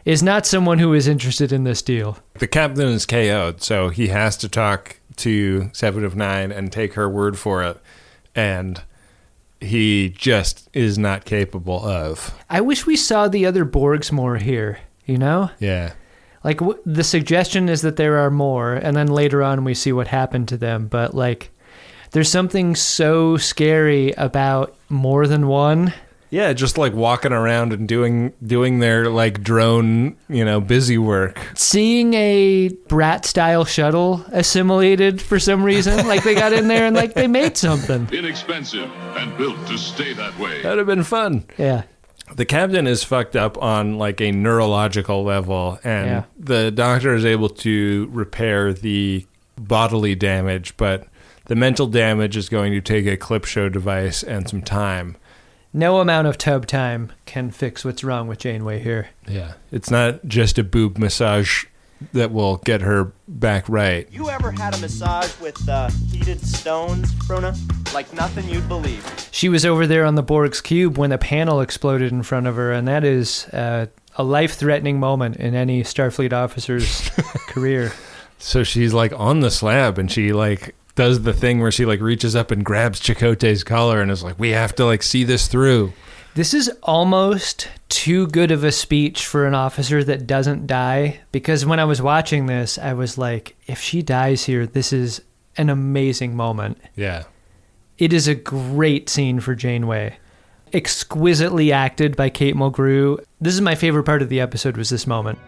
[0.05, 2.19] is not someone who is interested in this deal.
[2.35, 6.95] The captain is KO'd, so he has to talk to Seven of Nine and take
[6.95, 7.79] her word for it.
[8.35, 8.83] And
[9.61, 12.35] he just is not capable of.
[12.49, 15.51] I wish we saw the other Borgs more here, you know?
[15.59, 15.93] Yeah.
[16.45, 19.93] Like w- the suggestion is that there are more, and then later on we see
[19.93, 20.87] what happened to them.
[20.87, 21.51] But like,
[22.13, 25.93] there's something so scary about more than one.
[26.31, 31.41] Yeah, just like walking around and doing doing their like drone, you know, busy work.
[31.55, 36.95] Seeing a brat style shuttle assimilated for some reason, like they got in there and
[36.95, 38.09] like they made something.
[38.12, 40.62] Inexpensive and built to stay that way.
[40.62, 41.45] That'd have been fun.
[41.57, 41.85] Yeah.
[42.35, 46.24] The captain is fucked up on like a neurological level, and Yeah.
[46.39, 49.26] the doctor is able to repair the
[49.57, 51.07] bodily damage, but
[51.47, 55.16] the mental damage is going to take a clip show device and some time.
[55.73, 59.11] No amount of tub time can fix what's wrong with Janeway here.
[59.29, 59.55] Yeah.
[59.71, 61.66] It's not just a boob massage
[62.12, 64.09] that will get her back right.
[64.11, 67.55] You ever had a massage with uh, heated stones, Bruna?
[67.93, 69.05] Like nothing you'd believe.
[69.31, 72.57] She was over there on the Borg's cube when the panel exploded in front of
[72.57, 77.11] her, and that is uh, a life-threatening moment in any Starfleet officer's
[77.49, 77.93] career.
[78.39, 82.01] So she's like on the slab and she like does the thing where she like
[82.01, 85.46] reaches up and grabs Chakotay's collar and is like, "We have to like see this
[85.46, 85.92] through."
[86.34, 91.64] This is almost too good of a speech for an officer that doesn't die because
[91.64, 95.22] when I was watching this, I was like, if she dies here, this is
[95.57, 96.78] an amazing moment.
[96.96, 97.24] Yeah.
[97.96, 100.16] It is a great scene for Janeway.
[100.72, 103.18] Exquisitely acted by Kate Mulgrew.
[103.40, 105.38] This is my favorite part of the episode was this moment.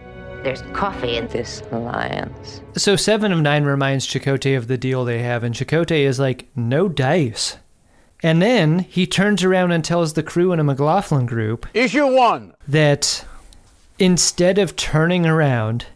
[0.42, 2.62] There's coffee in this alliance.
[2.74, 6.46] So Seven of Nine reminds Chakotay of the deal they have, and Chakotay is like,
[6.56, 7.58] no dice.
[8.22, 12.54] And then he turns around and tells the crew in a McLaughlin group Issue one
[12.68, 13.24] that
[13.98, 15.86] instead of turning around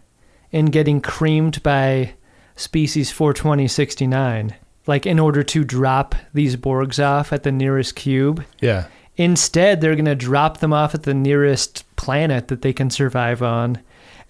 [0.53, 2.15] and getting creamed by
[2.57, 4.55] species 42069,
[4.87, 8.87] like in order to drop these Borgs off at the nearest cube, Yeah.
[9.17, 13.43] Instead, they're going to drop them off at the nearest planet that they can survive
[13.43, 13.79] on.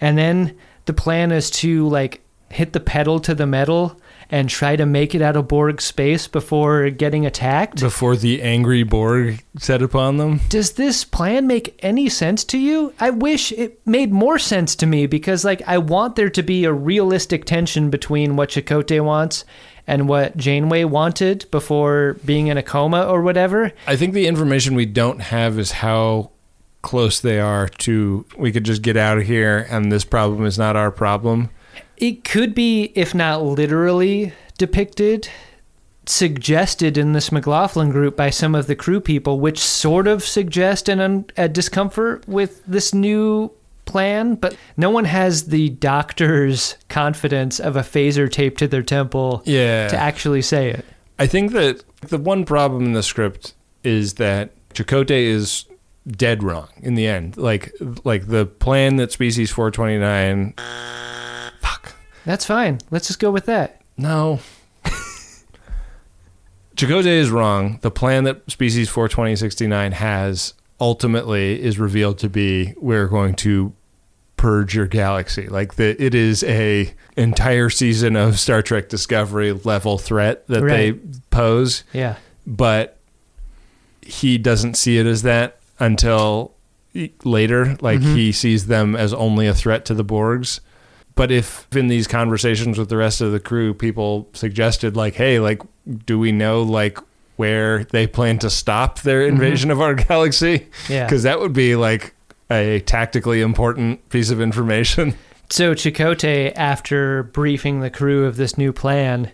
[0.01, 2.21] And then the plan is to like
[2.51, 6.29] hit the pedal to the metal and try to make it out of Borg space
[6.29, 7.81] before getting attacked.
[7.81, 10.41] Before the angry Borg set upon them.
[10.49, 12.95] Does this plan make any sense to you?
[13.01, 16.65] I wish it made more sense to me because like I want there to be
[16.65, 19.45] a realistic tension between what Chakotay wants
[19.87, 23.73] and what Janeway wanted before being in a coma or whatever.
[23.87, 26.31] I think the information we don't have is how
[26.85, 30.57] close they are to we could just get out of here and this problem is
[30.59, 31.51] not our problem.
[31.97, 35.29] It could be, if not literally depicted,
[36.07, 40.89] suggested in this McLaughlin group by some of the crew people, which sort of suggest
[40.89, 43.51] an un- a discomfort with this new
[43.87, 44.35] plan.
[44.35, 49.89] But no one has the doctor's confidence of a phaser taped to their temple Yeah.
[49.89, 50.85] to actually say it.
[51.19, 55.65] I think that the one problem in the script is that Chakotay is
[56.07, 57.37] dead wrong in the end.
[57.37, 57.75] Like
[58.05, 60.55] like the plan that species 429
[61.61, 61.95] fuck.
[62.25, 62.79] That's fine.
[62.91, 63.83] Let's just go with that.
[63.97, 64.41] No.
[66.77, 67.79] Chakotay is wrong.
[67.83, 73.73] The plan that species 42069 has ultimately is revealed to be we're going to
[74.37, 75.49] purge your galaxy.
[75.49, 80.93] Like the it is a entire season of Star Trek Discovery level threat that they
[81.31, 81.85] pose.
[81.93, 82.17] Yeah.
[82.47, 82.99] But
[84.03, 86.53] he doesn't see it as that until
[87.25, 87.77] later.
[87.81, 88.15] Like Mhm.
[88.17, 90.61] he sees them as only a threat to the Borgs.
[91.17, 95.39] But if in these conversations with the rest of the crew, people suggested like, "Hey,
[95.39, 95.63] like,
[96.07, 96.99] do we know like
[97.37, 101.05] where they plan to stop their invasion of our galaxy?" Yeah.
[101.05, 102.15] because that would be like
[102.51, 105.15] a tactically important piece of information.
[105.51, 109.31] So Chakotay, after briefing the crew of this new plan,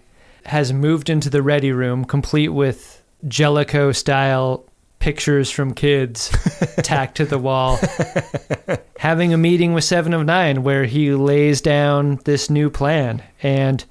[0.46, 4.64] has moved into the ready room, complete with Jellico style
[5.00, 6.28] pictures from kids
[6.82, 7.78] tacked to the wall,
[8.98, 13.22] having a meeting with Seven of Nine where he lays down this new plan.
[13.42, 13.84] And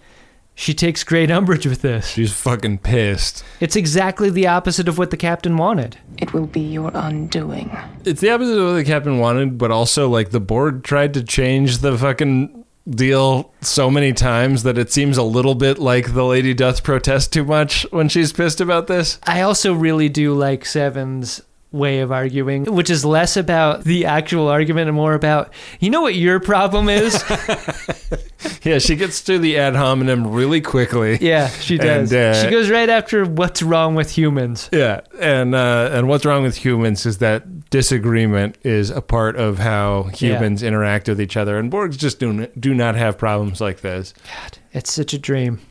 [0.55, 2.09] she takes great umbrage with this.
[2.09, 3.45] She's fucking pissed.
[3.59, 5.97] It's exactly the opposite of what the captain wanted.
[6.17, 7.75] It will be your undoing.
[8.03, 11.23] It's the opposite of what the captain wanted, but also like the Borg tried to
[11.23, 12.58] change the fucking
[12.89, 17.31] deal so many times that it seems a little bit like the lady doth protest
[17.33, 19.19] too much when she's pissed about this.
[19.23, 24.47] I also really do like Seven's way of arguing, which is less about the actual
[24.47, 27.23] argument and more about, you know what your problem is?
[28.63, 31.17] Yeah, she gets to the ad hominem really quickly.
[31.21, 32.11] yeah, she does.
[32.11, 34.69] And, uh, she goes right after what's wrong with humans.
[34.71, 39.59] Yeah, and uh, and what's wrong with humans is that disagreement is a part of
[39.59, 43.81] how humans interact with each other, and Borgs just do do not have problems like
[43.81, 44.13] this.
[44.25, 45.61] God, it's such a dream.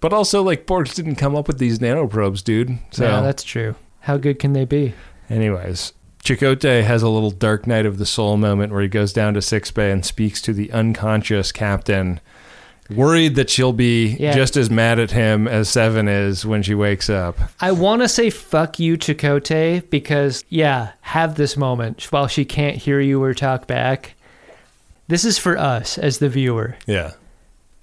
[0.00, 2.78] But also, like Borgs didn't come up with these nanoprobes, dude.
[2.90, 3.74] So yeah, that's true.
[4.00, 4.94] How good can they be?
[5.30, 5.94] Anyways,
[6.24, 9.42] Chakotay has a little dark night of the soul moment where he goes down to
[9.42, 12.20] sickbay and speaks to the unconscious captain,
[12.90, 14.32] worried that she'll be Yeah.
[14.34, 17.38] just as mad at him as Seven is when she wakes up.
[17.60, 22.76] I want to say fuck you, Chakotay, because, yeah, have this moment while she can't
[22.76, 24.14] hear you or talk back.
[25.08, 26.76] This is for us as the viewer.
[26.86, 27.12] Yeah.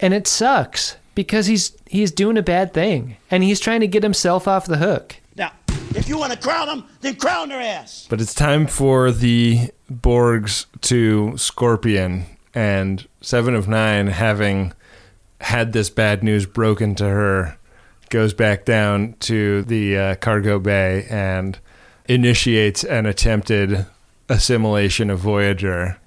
[0.00, 4.02] And it sucks because he's he's doing a bad thing and he's trying to get
[4.02, 5.16] himself off the hook.
[5.36, 5.52] Now,
[5.94, 8.06] if you want to crown them, then crown their ass.
[8.10, 12.24] But it's time for the Borgs to Scorpion
[12.54, 14.72] and Seven of Nine having
[15.42, 17.58] had this bad news broken to her,
[18.10, 21.58] goes back down to the uh, cargo bay and
[22.06, 23.86] initiates an attempted
[24.28, 25.98] assimilation of Voyager.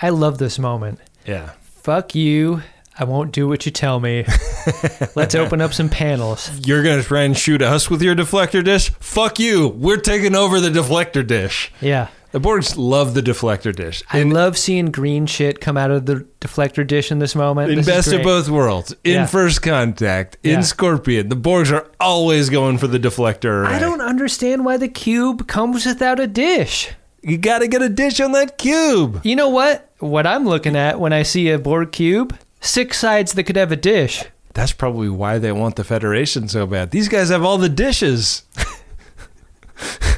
[0.00, 1.00] I love this moment.
[1.26, 1.50] Yeah.
[1.60, 2.62] Fuck you.
[2.98, 4.26] I won't do what you tell me.
[5.16, 6.50] Let's open up some panels.
[6.66, 8.90] You're going to try and shoot us with your deflector dish?
[9.00, 9.68] Fuck you.
[9.68, 11.72] We're taking over the deflector dish.
[11.80, 12.08] Yeah.
[12.32, 14.04] The Borgs love the deflector dish.
[14.12, 17.70] I love seeing green shit come out of the deflector dish in this moment.
[17.70, 18.24] In This is Best of great.
[18.24, 19.26] Both Worlds, in Yeah.
[19.26, 20.60] First Contact, in Yeah.
[20.60, 23.74] Scorpion, the Borgs are always going for the deflector array.
[23.74, 26.90] I don't understand why the cube comes without a dish.
[27.22, 29.20] You got to get a dish on that cube.
[29.24, 29.90] You know what?
[29.98, 33.72] What I'm looking at when I see a Borg cube, six sides that could have
[33.72, 34.24] a dish.
[34.54, 36.92] That's probably why they want the Federation so bad.
[36.92, 38.44] These guys have all the dishes.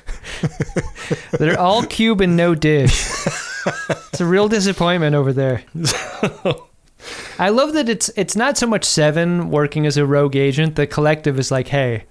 [1.38, 2.92] They're all cube and no dish.
[4.12, 5.62] It's a real disappointment over there.
[7.38, 10.76] I love that it's it's not so much Seven working as a rogue agent.
[10.76, 12.04] The collective is like, hey,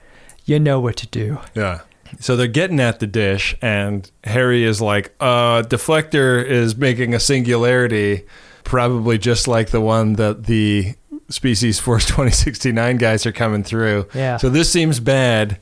[0.45, 1.39] you know what to do.
[1.55, 1.82] Yeah.
[2.19, 7.19] So they're getting at the dish, and Harry is like, uh, deflector is making a
[7.21, 8.25] singularity,
[8.65, 10.95] probably just like the one that the
[11.29, 14.07] Species 42069 guys are coming through.
[14.13, 14.38] Yeah.
[14.38, 15.57] So this seems bad,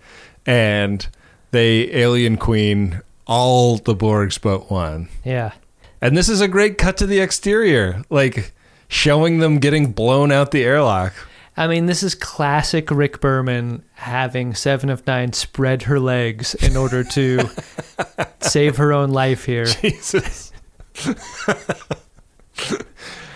[0.46, 1.08] and
[1.52, 5.10] they alien queen all the Borgs but one.
[5.24, 5.54] Yeah.
[6.02, 8.54] And this is a great cut to the exterior, like
[8.88, 11.14] showing them getting blown out the airlock.
[11.58, 16.78] I mean, this is classic Rick Berman having Seven of Nine spread her legs in
[16.78, 17.50] order to
[18.40, 19.66] save her own life here.
[19.66, 20.54] Jesus.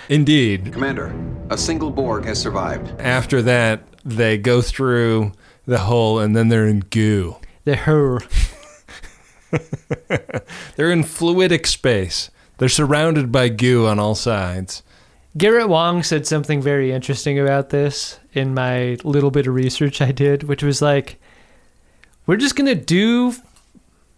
[0.09, 0.71] Indeed.
[0.71, 1.13] Commander,
[1.49, 2.99] a single Borg has survived.
[2.99, 5.33] After that, they go through
[5.65, 7.35] the hole and then they're in goo.
[7.65, 8.19] The her.
[10.75, 12.29] They're in fluidic space.
[12.57, 14.83] They're surrounded by goo on all sides.
[15.37, 20.11] Garrett Wang said something very interesting about this in my little bit of research I
[20.11, 21.19] did, which was like,
[22.27, 23.33] we're just going to do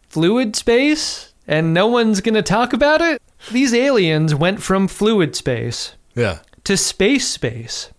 [0.10, 3.22] fluid space and no one's going to talk about it?
[3.52, 6.40] These aliens went from fluid space Yeah.
[6.66, 7.92] to space space.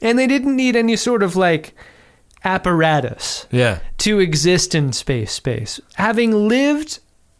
[0.00, 1.74] And they didn't need any sort of like
[2.44, 3.78] apparatus Yeah.
[3.98, 5.80] to exist in space space.
[5.94, 6.98] Having lived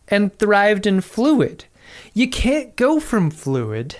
[0.08, 1.64] and thrived in fluid,
[2.12, 3.96] you can't go from fluid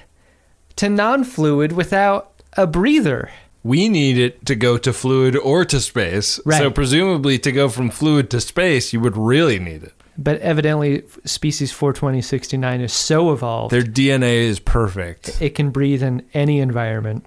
[0.77, 3.31] to non-fluid without a breather.
[3.63, 6.39] We need it to go to fluid or to space.
[6.45, 6.59] Right.
[6.59, 9.93] So presumably to go from fluid to space, you would really need it.
[10.19, 15.41] But evidently species 42069 is so evolved Their DNA is perfect.
[15.43, 17.25] it can breathe in any environment.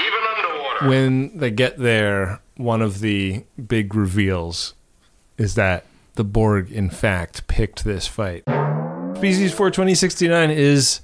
[0.00, 0.88] Even underwater.
[0.88, 4.74] When they get there, one of the big reveals
[5.38, 5.84] is that
[6.14, 8.44] the Borg, in fact, picked this fight.
[9.16, 11.00] Species 42069 is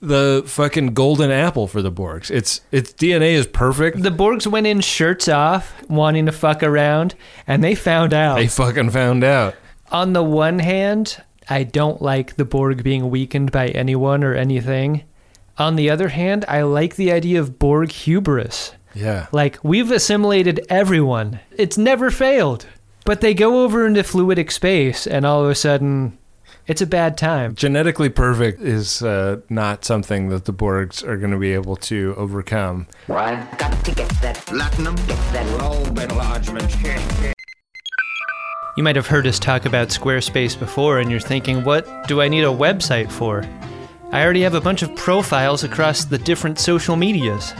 [0.00, 2.30] the fucking golden apple for the Borgs.
[2.30, 4.02] Its its DNA is perfect.
[4.02, 7.14] The Borgs went in shirts off, wanting to fuck around,
[7.46, 8.36] and they found out.
[8.36, 9.54] They fucking found out.
[9.90, 15.04] On the one hand, I don't like the Borg being weakened by anyone or anything.
[15.56, 18.72] On the other hand, I like the idea of Borg hubris.
[18.94, 19.26] Yeah.
[19.32, 21.40] Like, we've assimilated everyone.
[21.56, 22.66] It's never failed.
[23.04, 26.16] But they go over into fluidic space, and all of a sudden,
[26.66, 27.54] it's a bad time.
[27.54, 32.14] Genetically perfect is uh, not something that the Borgs are going to be able to
[32.16, 32.86] overcome.
[33.10, 36.74] I've got to get that platinum, get that lobe enlargement.
[38.76, 42.28] You might have heard us talk about Squarespace before, and you're thinking, what do I
[42.28, 43.44] need a website for?
[44.12, 47.52] I already have a bunch of profiles across the different social medias.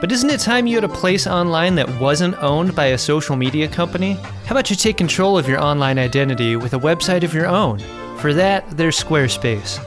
[0.00, 3.34] But isn't it time you had a place online that wasn't owned by a social
[3.34, 4.12] media company?
[4.44, 7.80] How about you take control of your online identity with a website of your own?
[8.18, 9.80] For that, there's Squarespace.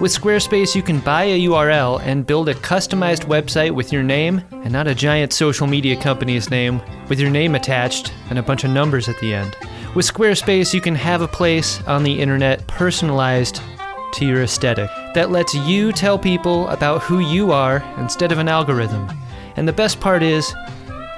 [0.00, 4.44] With Squarespace, you can buy a URL and build a customized website with your name
[4.52, 8.62] and not a giant social media company's name with your name attached and a bunch
[8.62, 9.56] of numbers at the end.
[9.96, 13.60] With Squarespace, you can have a place on the internet personalized
[14.12, 18.46] to your aesthetic that lets you tell people about who you are instead of an
[18.46, 19.08] algorithm.
[19.58, 20.54] And the best part is,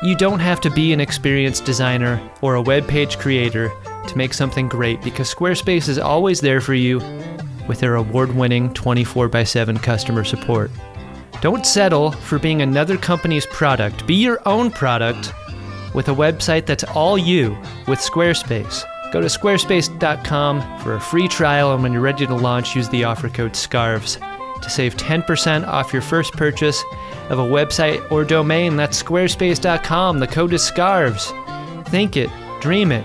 [0.03, 3.71] you don't have to be an experienced designer or a web page creator
[4.09, 7.01] to make something great because Squarespace is always there for you
[7.69, 10.71] with their award winning 24 x 7 customer support.
[11.43, 14.07] Don't settle for being another company's product.
[14.07, 15.35] Be your own product
[15.95, 17.51] with a website that's all you
[17.89, 18.87] with Squarespace.
[19.13, 23.05] Go to squarespace.com for a free trial, and when you're ready to launch, use the
[23.05, 24.19] offer code SCARVES
[24.63, 26.83] to save 10% off your first purchase
[27.29, 28.77] of a website or domain.
[28.77, 30.19] That's squarespace.com.
[30.19, 31.33] The code is SCARVES.
[31.89, 32.31] Think it,
[32.61, 33.05] dream it,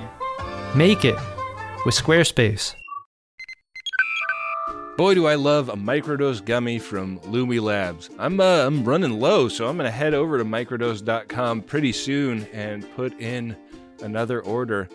[0.76, 1.16] make it
[1.86, 2.76] with Squarespace.
[4.98, 8.10] Boy, do I love a microdose gummy from Lumi Labs.
[8.18, 12.90] I'm uh, I'm running low, so I'm gonna head over to microdose.com pretty soon and
[12.96, 13.58] put in
[14.02, 14.88] another order.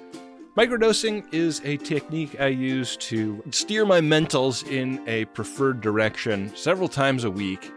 [0.57, 6.89] Microdosing is a technique I use to steer my mentals in a preferred direction several
[6.89, 7.73] times a week.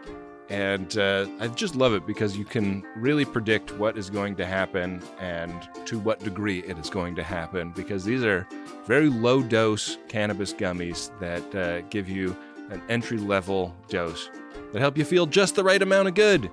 [0.50, 4.46] And uh, I just love it because you can really predict what is going to
[4.46, 5.54] happen and
[5.86, 7.72] to what degree it is going to happen.
[7.72, 8.48] Because these are
[8.86, 12.36] very low dose cannabis gummies that uh, give you
[12.72, 14.32] an entry level dose
[14.72, 16.52] that help you feel just the right amount of good.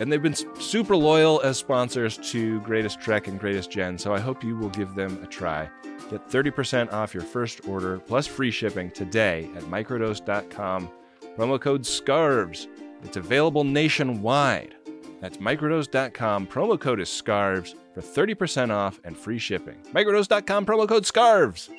[0.00, 4.20] And they've been super loyal as sponsors to Greatest Trek and Greatest Gen, so I
[4.20, 5.68] hope you will give them a try.
[6.10, 10.90] Get 30% off your first order plus free shipping today at microdose.com.
[11.36, 12.68] Promo code SCARVES.
[13.04, 14.74] It's available nationwide.
[15.20, 16.46] That's microdose.com.
[16.46, 19.76] Promo code is SCARVES for 30% off and free shipping.
[19.92, 21.70] Microdose.com, promo code SCARVES.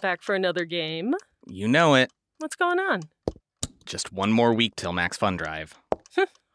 [0.00, 1.14] Back for another game.
[1.46, 2.10] You know it.
[2.38, 3.02] What's going on?
[3.84, 5.78] Just one more week till Max Fun Drive.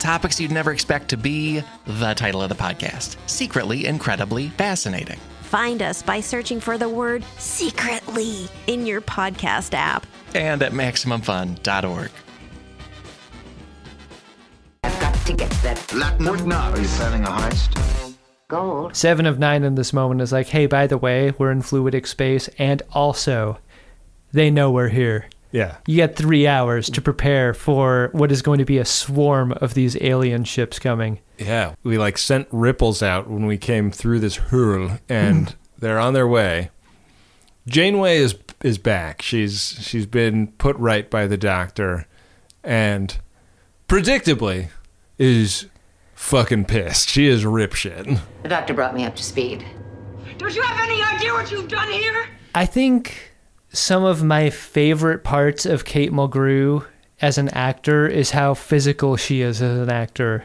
[0.00, 5.20] Topics you'd never expect to be the title of the podcast Secretly Incredibly Fascinating.
[5.42, 10.06] Find us by searching for the word secretly in your podcast app.
[10.34, 12.10] And at MaximumFun.org.
[14.84, 16.78] I've got to get that Latin or not?
[16.78, 17.90] Are you planning a heist?
[18.48, 18.96] gold.
[18.96, 22.06] Seven of nine in this moment is like, hey, by the way, we're in fluidic
[22.06, 23.58] space, and also,
[24.32, 25.28] they know we're here.
[25.52, 25.78] Yeah.
[25.86, 29.74] You got three hours to prepare for what is going to be a swarm of
[29.74, 31.20] these alien ships coming.
[31.38, 36.14] Yeah, we like sent ripples out when we came through this hurl, and they're on
[36.14, 36.70] their way.
[37.66, 39.22] Janeway is is back.
[39.22, 42.06] She's she's been put right by the doctor,
[42.62, 43.18] and
[43.88, 44.68] predictably
[45.18, 45.66] is
[46.14, 47.08] fucking pissed.
[47.08, 48.06] She is rip shit.
[48.42, 49.64] The doctor brought me up to speed.
[50.38, 52.28] Don't you have any idea what you've done here?
[52.54, 53.29] I think
[53.72, 56.84] some of my favorite parts of Kate Mulgrew
[57.20, 60.44] as an actor is how physical she is as an actor.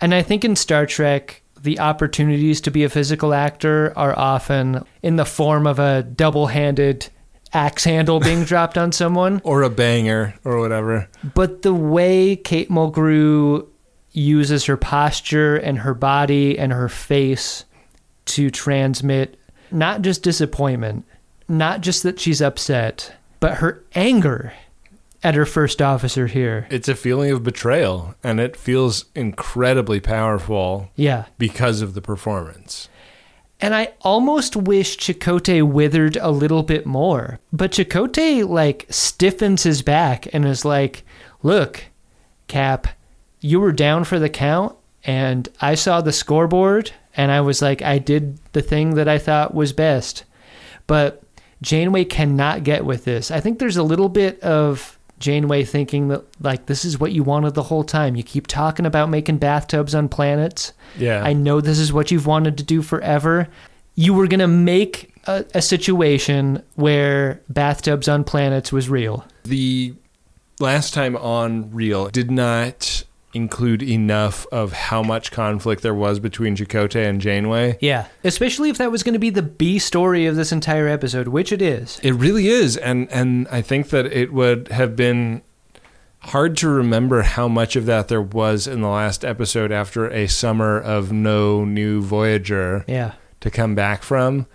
[0.00, 4.84] And I think in Star Trek, the opportunities to be a physical actor are often
[5.02, 7.08] in the form of a double handed
[7.52, 9.40] axe handle being dropped on someone.
[9.44, 11.08] Or a banger or whatever.
[11.34, 13.66] But the way Kate Mulgrew
[14.10, 17.64] uses her posture and her body and her face
[18.24, 19.38] to transmit
[19.70, 21.06] not just disappointment,
[21.52, 24.52] not just that she's upset, but her anger
[25.22, 26.66] at her first officer here.
[26.70, 30.90] It's a feeling of betrayal, and it feels incredibly powerful.
[30.96, 31.26] Yeah.
[31.38, 32.88] Because of the performance.
[33.60, 37.38] And I almost wish Chakotay withered a little bit more.
[37.52, 41.04] But Chakotay, like, stiffens his back and is like,
[41.44, 41.84] Look,
[42.48, 42.88] Cap,
[43.40, 44.74] you were down for the count,
[45.04, 49.18] and I saw the scoreboard, and I was like, I did the thing that I
[49.18, 50.24] thought was best.
[50.86, 51.22] But
[51.62, 53.30] Janeway cannot get with this.
[53.30, 57.22] I think there's a little bit of Janeway thinking that, like, this is what you
[57.22, 58.16] wanted the whole time.
[58.16, 60.72] You keep talking about making bathtubs on planets.
[60.98, 61.22] Yeah.
[61.22, 63.48] I know this is what you've wanted to do forever.
[63.94, 69.24] You were going to make a, a situation where bathtubs on planets was real.
[69.44, 69.94] The
[70.58, 73.04] last time on Real did not
[73.34, 77.78] include enough of how much conflict there was between Chakotay and Janeway.
[77.80, 78.08] Yeah.
[78.24, 81.50] Especially if that was going to be the B story of this entire episode, which
[81.52, 81.98] it is.
[82.02, 85.42] It really is, and and I think that it would have been
[86.26, 90.28] hard to remember how much of that there was in the last episode after a
[90.28, 93.12] summer of no new Voyager Yeah.
[93.40, 94.46] to come back from,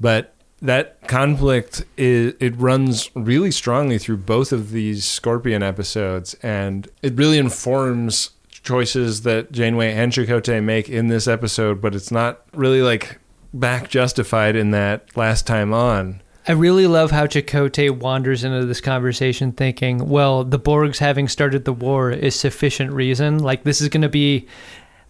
[0.00, 6.88] but that conflict is it runs really strongly through both of these Scorpion episodes, and
[7.02, 8.30] it really informs
[8.62, 13.18] choices that Janeway and Chakotay make in this episode, but it's not really like
[13.52, 16.22] back justified in that last time on.
[16.46, 21.64] I really love how Chakotay wanders into this conversation thinking, well, the Borgs having started
[21.64, 23.38] the war is sufficient reason.
[23.38, 24.48] Like, this is going to be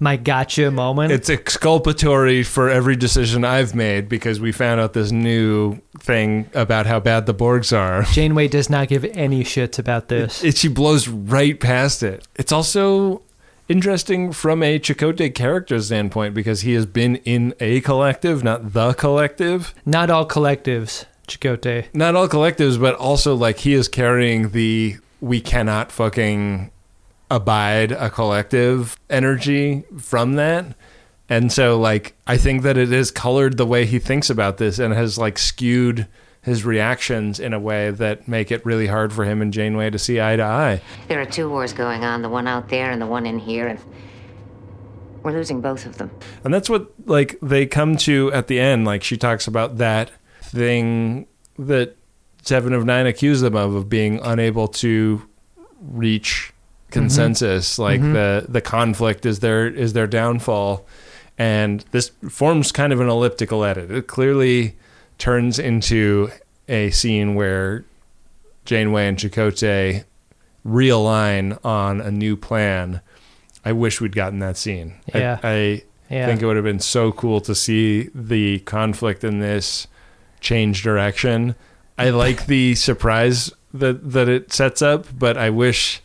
[0.02, 1.12] my gotcha moment.
[1.12, 6.86] It's exculpatory for every decision I've made because we found out this new thing about
[6.86, 8.02] how bad the Borgs are.
[8.12, 10.42] Janeway does not give any shits about this.
[10.42, 12.26] It, she blows right past it.
[12.34, 13.22] It's also
[13.68, 18.94] interesting from a Chakotay character standpoint because he has been in a collective, not the
[18.94, 19.72] collective.
[19.86, 21.94] Not all collectives, Chakotay.
[21.94, 26.72] Not all collectives, but also like he is carrying the we cannot fucking
[27.32, 30.76] abide a collective energy from that.
[31.28, 34.78] And so like I think that it has colored the way he thinks about this
[34.78, 36.06] and has like skewed
[36.42, 39.98] his reactions in a way that make it really hard for him and Janeway to
[39.98, 40.82] see eye to eye.
[41.08, 43.68] There are two wars going on, the one out there and the one in here,
[43.68, 43.78] and
[45.22, 46.10] we're losing both of them.
[46.44, 48.84] And that's what like they come to at the end.
[48.84, 50.10] Like she talks about that
[50.42, 51.26] thing
[51.58, 51.96] that
[52.42, 55.26] Seven of Nine accused them of of being unable to
[55.80, 56.51] reach
[56.92, 57.78] consensus.
[57.78, 58.12] Like Mhm.
[58.12, 60.86] the the conflict is their is their downfall.
[61.38, 63.90] And this forms kind of an elliptical edit.
[63.90, 64.76] It clearly
[65.18, 66.30] turns into
[66.68, 67.84] a scene where
[68.64, 70.04] Janeway and Chakotay
[70.66, 73.00] realign on a new plan.
[73.64, 74.94] I wish we'd gotten that scene.
[75.14, 76.26] I- I, Yeah.
[76.26, 79.86] think it would have been so cool to see the conflict in this
[80.40, 81.54] change direction.
[81.98, 86.02] I like the surprise that that it sets up, but I wish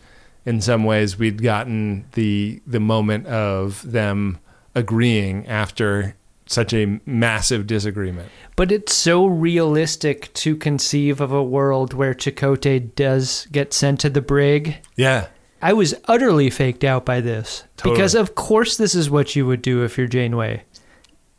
[0.47, 4.39] in some ways we'd gotten the the moment of them
[4.73, 8.31] agreeing after such a massive disagreement.
[8.55, 14.09] But it's so realistic to conceive of a world where Chakotay does get sent to
[14.09, 14.77] the brig.
[14.95, 15.27] Yeah.
[15.61, 17.65] I was utterly faked out by this.
[17.83, 20.63] Because of course this is what you would do if you're Janeway.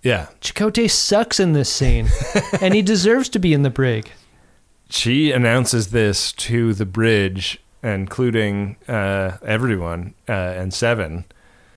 [0.02, 0.26] Yeah.
[0.42, 2.08] Chakotay sucks in this scene.
[2.60, 4.10] and he deserves to be in the brig.
[4.90, 11.24] She announces this to the bridge, including uh, everyone uh, and Seven.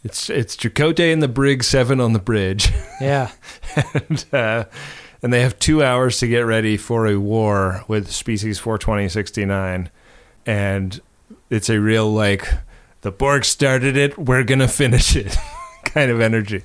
[0.03, 2.71] It's it's Chakotay in the brig, Seven on the bridge.
[3.01, 3.31] Yeah.
[3.95, 4.65] and uh,
[5.23, 9.89] and they have two hours to get ready for a war with species 42069,
[10.45, 11.01] and
[11.49, 12.47] it's a real like
[13.01, 15.35] the Borg started it, we're gonna finish it
[15.85, 16.61] kind of energy.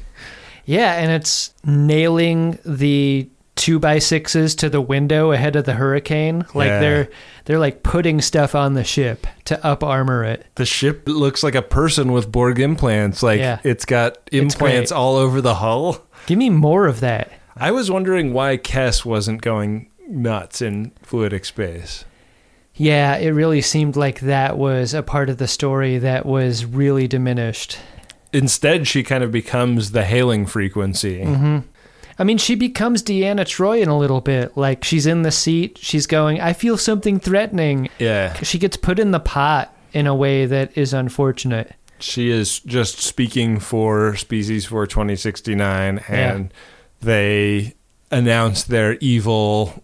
[0.66, 6.44] Yeah, and it's nailing the two by sixes to the window ahead of the hurricane.
[6.54, 6.80] Like Yeah.
[6.80, 7.08] they're
[7.46, 10.46] they're like putting stuff on the ship to up armor it.
[10.56, 13.22] The ship looks like a person with Borg implants.
[13.22, 13.58] Like Yeah.
[13.64, 14.96] it's got implants great.
[14.98, 16.04] all over the hull.
[16.26, 17.30] Give me more of that.
[17.56, 22.04] I was wondering why Kes wasn't going nuts in fluidic space.
[22.74, 27.08] Yeah, it really seemed like that was a part of the story that was really
[27.08, 27.78] diminished.
[28.34, 31.24] Instead, she kind of becomes the hailing frequency.
[31.24, 31.60] hmm
[32.18, 34.56] I mean, she becomes Deanna Troi in a little bit.
[34.56, 38.34] Like she's in the seat, she's going, "I feel something threatening." Yeah.
[38.42, 41.72] She gets put in the pot in a way that is unfortunate.
[41.98, 46.52] She is just speaking for species for 2069, and
[47.00, 47.74] they
[48.10, 49.82] announce their evil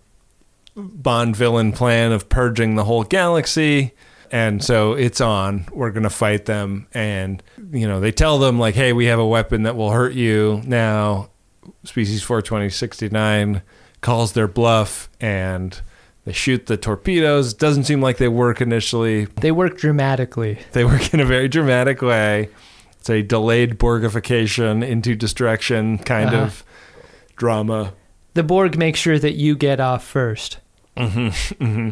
[0.74, 3.92] Bond villain plan of purging the whole galaxy.
[4.30, 5.66] And so it's on.
[5.70, 6.86] We're going to fight them.
[6.94, 10.14] And, you know, they tell them, like, hey, we have a weapon that will hurt
[10.14, 10.62] you.
[10.64, 11.28] Now,
[11.84, 13.62] species 42069
[14.00, 15.80] calls their bluff and
[16.24, 17.54] they shoot the torpedoes.
[17.54, 19.24] Doesn't seem like they work initially.
[19.24, 20.58] They work dramatically.
[20.72, 22.48] They work in a very dramatic way.
[22.98, 26.44] It's a delayed Borgification into destruction kind Uh-huh.
[26.44, 26.64] of
[27.36, 27.94] drama.
[28.34, 30.58] The Borg make sure that you get off first.
[30.96, 31.90] hmm hmm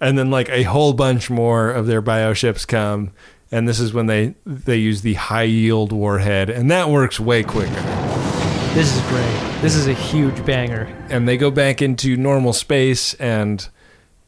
[0.00, 3.10] And then like a whole bunch more of their bioships come,
[3.52, 7.42] and this is when they they use the high yield warhead, and that works way
[7.42, 8.37] quicker.
[8.74, 9.60] This is great.
[9.60, 10.84] This is a huge banger.
[11.08, 13.68] And they go back into normal space, and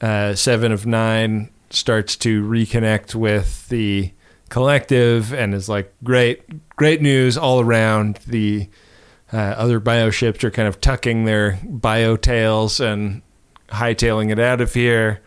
[0.00, 4.12] uh, Seven of Nine starts to reconnect with the
[4.48, 8.68] collective, and is like, "Great, great news all around." The
[9.32, 13.22] uh, other bioships are kind of tucking their bio tails and
[13.68, 15.20] hightailing it out of here.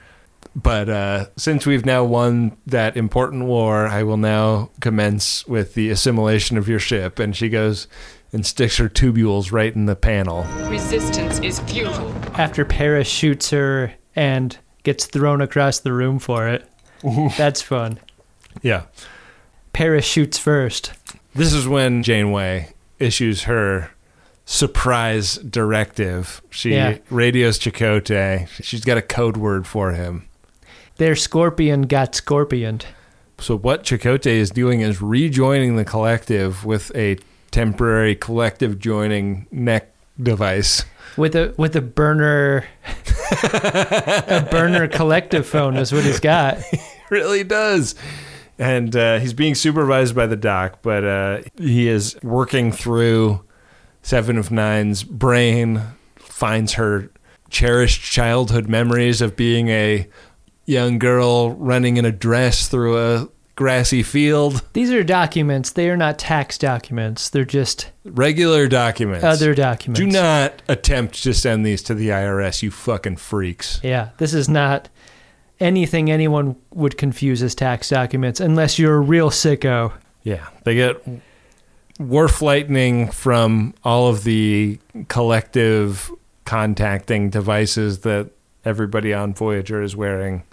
[0.55, 5.89] But uh, since we've now won that important war, I will now commence with the
[5.89, 7.19] assimilation of your ship.
[7.19, 7.87] And she goes
[8.33, 10.43] and sticks her tubules right in the panel.
[10.69, 12.11] Resistance is futile.
[12.35, 16.67] After Paris shoots her and gets thrown across the room for it.
[17.37, 17.99] That's fun.
[18.61, 18.83] Yeah.
[19.71, 20.93] Paris shoots first.
[21.35, 23.91] This is when Janeway issues her
[24.45, 26.41] surprise directive.
[26.49, 26.97] She Yeah.
[27.09, 28.47] radios Chakotay.
[28.61, 30.27] She's got a code word for him.
[30.97, 32.85] Their scorpion got scorpioned.
[33.39, 37.17] So what Chakotay is doing is rejoining the collective with a
[37.53, 40.83] temporary collective joining neck device.
[41.15, 42.65] With a with a burner
[43.43, 46.57] a burner collective phone is what he's got.
[47.09, 47.95] really does.
[48.59, 53.43] And uh, he's being supervised by the doc, but uh, he is working through
[54.01, 55.81] Seven of Nine's brain,
[56.15, 57.09] finds her
[57.49, 60.07] cherished childhood memories of being a
[60.65, 64.63] young girl running in a dress through a grassy field.
[64.73, 65.71] These are documents.
[65.71, 67.29] They are not tax documents.
[67.29, 69.23] They're just Regular documents.
[69.23, 69.99] other documents.
[69.99, 73.79] Do not attempt to send these to the IRS, you fucking freaks.
[73.83, 74.89] Yeah, this is not
[75.59, 79.93] anything anyone would confuse as tax documents unless you're a real sicko.
[80.23, 81.01] Yeah, they get
[81.99, 86.11] wharf lightning from all of the collective
[86.45, 88.31] contacting devices that
[88.65, 90.43] everybody on Voyager is wearing,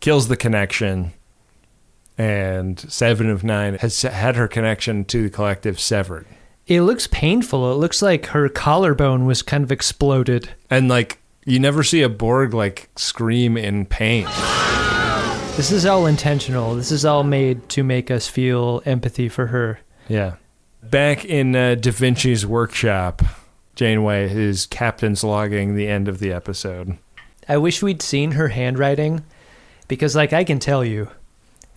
[0.00, 1.12] kills the connection,
[2.20, 6.26] and Seven of Nine has had her connection to the collective severed.
[6.66, 7.72] It looks painful.
[7.72, 10.50] It looks like her collarbone was kind of exploded.
[10.68, 14.26] And like, you never see a Borg like scream in pain.
[15.56, 16.74] This is all intentional.
[16.74, 19.80] This is all made to make us feel empathy for her.
[20.06, 20.34] Yeah.
[20.82, 23.22] Back in uh, Da Vinci's workshop,
[23.76, 26.98] Janeway is captain's logging the end of the episode.
[27.48, 29.24] I wish we'd seen her handwriting
[29.88, 31.08] because, like, I can tell you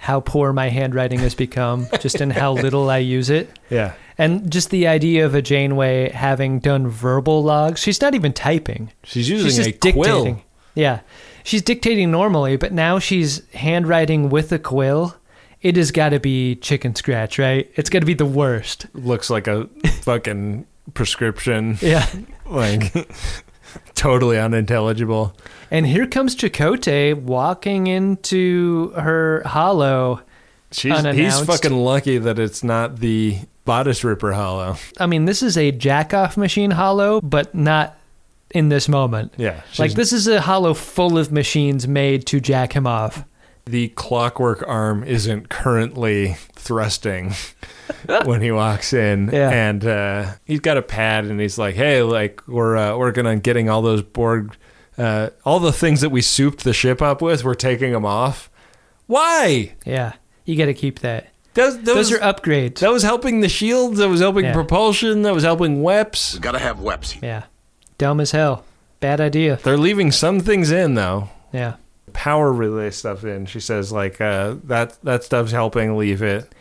[0.03, 3.49] how poor my handwriting has become just in how little I use it.
[3.69, 3.93] Yeah.
[4.17, 7.79] And just the idea of a Janeway having done verbal logs.
[7.79, 8.91] She's not even typing.
[9.03, 10.25] She's using just a quill.
[10.25, 10.43] dictating.
[10.75, 10.99] Yeah.
[11.45, 15.15] She's dictating normally, but now she's handwriting with a quill.
[15.61, 17.71] It has got to be chicken scratch, right?
[17.75, 18.87] It's got to be the worst.
[18.93, 19.67] Looks like a
[20.01, 21.77] fucking prescription.
[21.81, 22.05] Yeah.
[22.45, 22.93] Like,
[23.95, 25.35] totally unintelligible.
[25.71, 30.21] And here comes Chakotay walking into her holo.
[30.71, 34.75] She's, he's fucking lucky that it's not the bodice ripper holo.
[34.99, 37.97] I mean, this is a jack off machine holo, but not
[38.51, 39.33] in this moment.
[39.37, 39.61] Yeah.
[39.77, 43.23] Like, this is a holo full of machines made to jack him off.
[43.65, 47.33] The clockwork arm isn't currently thrusting
[48.25, 49.49] when he walks in Yeah.
[49.49, 53.39] and uh, he's got a pad and he's like hey like we're uh, working on
[53.39, 54.55] getting all those borg
[54.97, 58.49] uh, all the things that we souped the ship up with we're taking them off
[59.07, 60.13] why Yeah.
[60.45, 61.27] You got to keep that.
[61.53, 62.79] those, Those are upgrades.
[62.79, 64.53] that was helping the shields that was helping Yeah.
[64.53, 67.21] propulsion that was helping weps Gotta have weps.
[67.21, 67.43] Yeah.
[67.97, 68.65] Dumb as hell.
[68.99, 69.57] Bad idea.
[69.63, 71.75] they're leaving some things in though Yeah.
[72.13, 76.53] Power relay stuff in she says like uh, that that stuff's helping leave it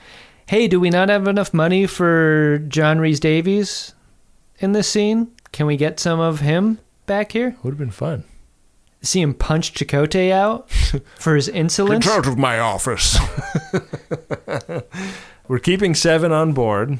[0.47, 3.95] Hey, do we not have enough money for John Rhys-Davies
[4.59, 5.31] in this scene?
[5.53, 7.57] Can we get some of him back here?
[7.63, 8.25] would have been fun
[9.03, 10.69] See him punch Chakotay out
[11.19, 12.05] for his insolence?
[12.07, 13.19] Get out of my office.
[15.49, 16.99] We're keeping seven on board.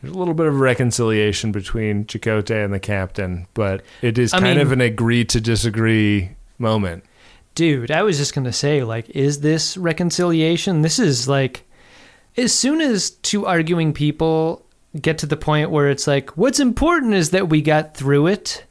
[0.00, 4.38] There's a little bit of reconciliation between Chakotay and the captain, but it is I
[4.40, 7.04] kind mean- of an agree to disagree moment.
[7.54, 10.82] Dude, I was just going to say, like, is this reconciliation?
[10.82, 11.64] This is like,
[12.36, 14.64] as soon as two arguing people
[15.00, 18.64] get to the point where it's like, what's important is that we got through it,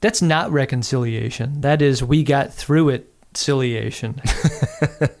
[0.00, 1.60] that's not reconciliation.
[1.62, 4.20] That is, we got through it, ciliation.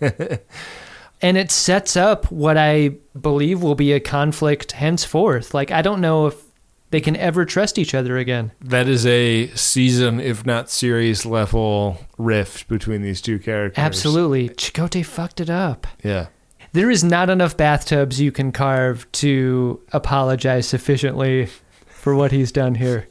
[1.20, 5.54] and it sets up what I believe will be a conflict henceforth.
[5.54, 6.42] Like, I don't know if
[6.90, 8.52] they can ever trust each other again.
[8.60, 13.82] That is a season, if not series level rift between these two characters.
[13.82, 14.48] Absolutely.
[14.50, 15.86] Chakotay fucked it up.
[16.02, 16.28] Yeah.
[16.72, 21.48] There is not enough bathtubs you can carve to apologize sufficiently
[21.86, 23.08] for what he's done here.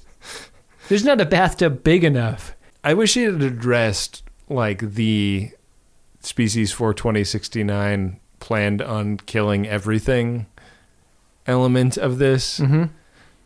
[0.89, 2.55] There's not a bathtub big enough.
[2.83, 5.51] I wish he had addressed like the
[6.21, 10.45] species for 2069 planned on killing everything
[11.45, 12.59] element of this.
[12.59, 12.83] Mm-hmm.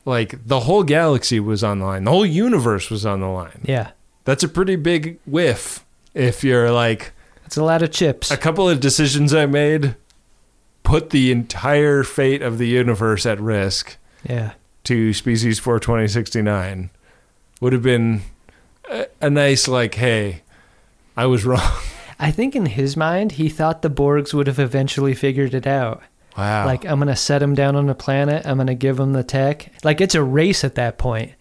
[0.05, 2.03] Like the whole galaxy was on the line.
[2.05, 3.61] The whole universe was on the line.
[3.63, 3.91] Yeah.
[4.25, 7.11] That's a pretty big whiff if you're like
[7.45, 8.31] It's a lot of chips.
[8.31, 9.95] a couple of decisions I made
[10.83, 13.97] put the entire fate of the universe at risk
[14.27, 14.53] Yeah.
[14.85, 16.89] to species 42069
[17.59, 18.21] would have been
[18.89, 20.41] a, a nice like hey
[21.15, 21.61] I was wrong.
[22.19, 26.03] I think in his mind, he thought the Borgs would have eventually figured it out.
[26.37, 26.65] Wow.
[26.65, 28.45] Like, I'm going to set him down on a planet.
[28.45, 29.71] I'm going to give him the tech.
[29.83, 31.33] Like, it's a race at that point.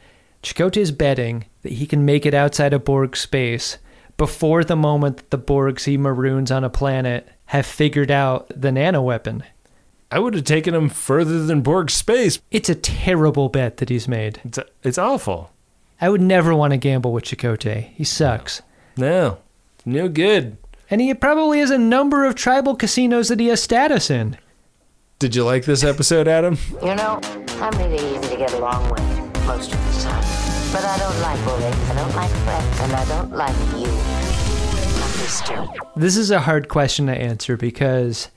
[0.42, 3.78] Chakotay is betting that he can make it outside of Borg space
[4.16, 8.72] before the moment that the Borg see Maroons on a planet have figured out the
[8.72, 9.44] nano weapon.
[10.10, 12.40] I would have taken him further than Borg space.
[12.50, 14.40] It's a terrible bet that he's made.
[14.44, 15.52] It's it's awful.
[16.00, 17.90] I would never want to gamble with Chakotay.
[17.94, 18.62] He sucks.
[18.96, 19.38] No.
[19.84, 20.56] No good.
[20.88, 24.36] And he probably has a number of tribal casinos that he has status in.
[25.20, 26.56] Did you like this episode, Adam?
[26.82, 27.20] You know,
[27.60, 30.24] I'm really easy to get along with most of the time.
[30.72, 33.92] But I don't like bullying, I don't like threats, and I don't like you.
[35.20, 35.68] Mister.
[35.94, 38.30] This is a hard question to answer because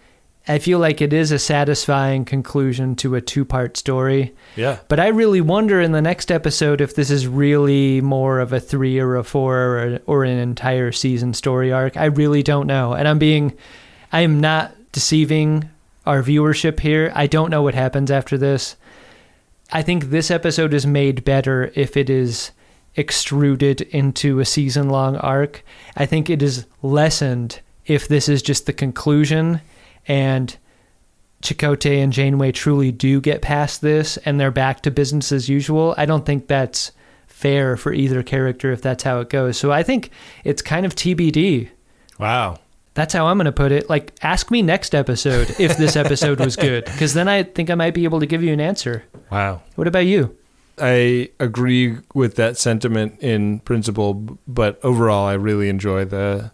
[0.45, 4.35] I feel like it is a satisfying conclusion to a two part story.
[4.57, 4.79] Yeah.
[4.89, 8.59] But I really wonder in the next episode if this is really more of a
[8.59, 11.95] three or a four or, or an entire season story arc.
[11.95, 12.91] I really don't know.
[12.91, 13.57] And I'm being,
[14.11, 15.69] I am not deceiving
[16.05, 17.11] our viewership here.
[17.15, 18.75] I don't know what happens after this.
[19.71, 22.51] I think this episode is made better if it is
[22.95, 25.63] extruded into a season long arc.
[25.95, 29.61] I think it is lessened if this is just the conclusion
[30.07, 30.55] and
[31.41, 35.93] Chakotay and Janeway truly do get past this and they're back to business as usual.
[35.97, 36.91] I don't think that's
[37.27, 39.57] fair for either character if that's how it goes.
[39.57, 40.11] So I think
[40.43, 41.69] it's kind of TBD.
[42.19, 42.59] Wow.
[42.93, 43.89] That's how I'm going to put it.
[43.89, 47.75] Like, ask me next episode if this episode was good, because then I think I
[47.75, 49.03] might be able to give you an answer.
[49.31, 49.61] Wow.
[49.75, 50.37] What about you?
[50.79, 56.51] I agree with that sentiment in principle, but overall, I really enjoy the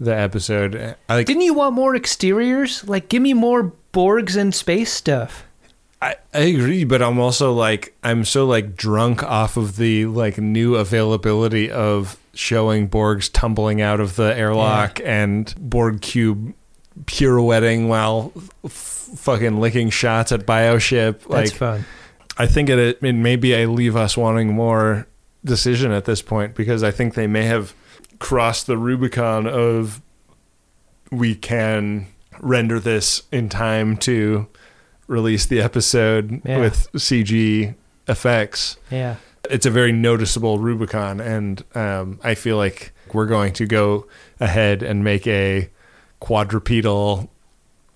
[0.00, 0.96] the episode.
[1.08, 1.26] I like.
[1.26, 2.86] Didn't you want more exteriors?
[2.88, 5.44] Like, give me more Borgs and space stuff.
[6.00, 10.38] I, I agree, but I'm also like I'm so like drunk off of the like
[10.38, 16.54] new availability of showing Borgs tumbling out of the airlock and Borg cube
[17.06, 18.32] pirouetting while
[18.64, 18.70] f-
[19.16, 21.18] fucking licking shots at Bioship.
[21.22, 21.84] That's like, fun.
[22.38, 25.08] I think it, it maybe I leave us wanting more
[25.44, 27.74] decision at this point because I think they may have
[28.20, 30.00] crossed the Rubicon of
[31.10, 32.06] we can
[32.38, 34.46] render this in time to
[35.08, 36.60] release the episode Yeah.
[36.60, 37.74] with CG
[38.06, 38.76] effects.
[38.92, 39.16] Yeah.
[39.50, 44.06] It's a very noticeable Rubicon, and um, I feel like we're going to go
[44.40, 45.70] ahead and make a
[46.20, 47.28] quadrupedal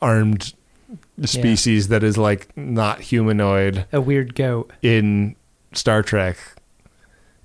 [0.00, 0.54] armed
[1.24, 4.72] species that is like not humanoid A weird goat.
[4.82, 5.36] in
[5.72, 6.36] Star Trek.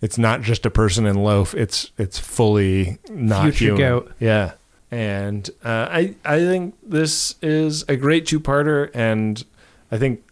[0.01, 1.53] It's not just a person in loaf.
[1.55, 3.79] It's it's fully not Future human.
[3.81, 4.11] goat.
[4.19, 4.53] Yeah,
[4.91, 9.43] and uh, I I think this is a great two parter, and
[9.91, 10.23] I think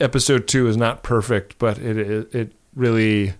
[0.00, 3.34] episode two is not perfect, but it it, it really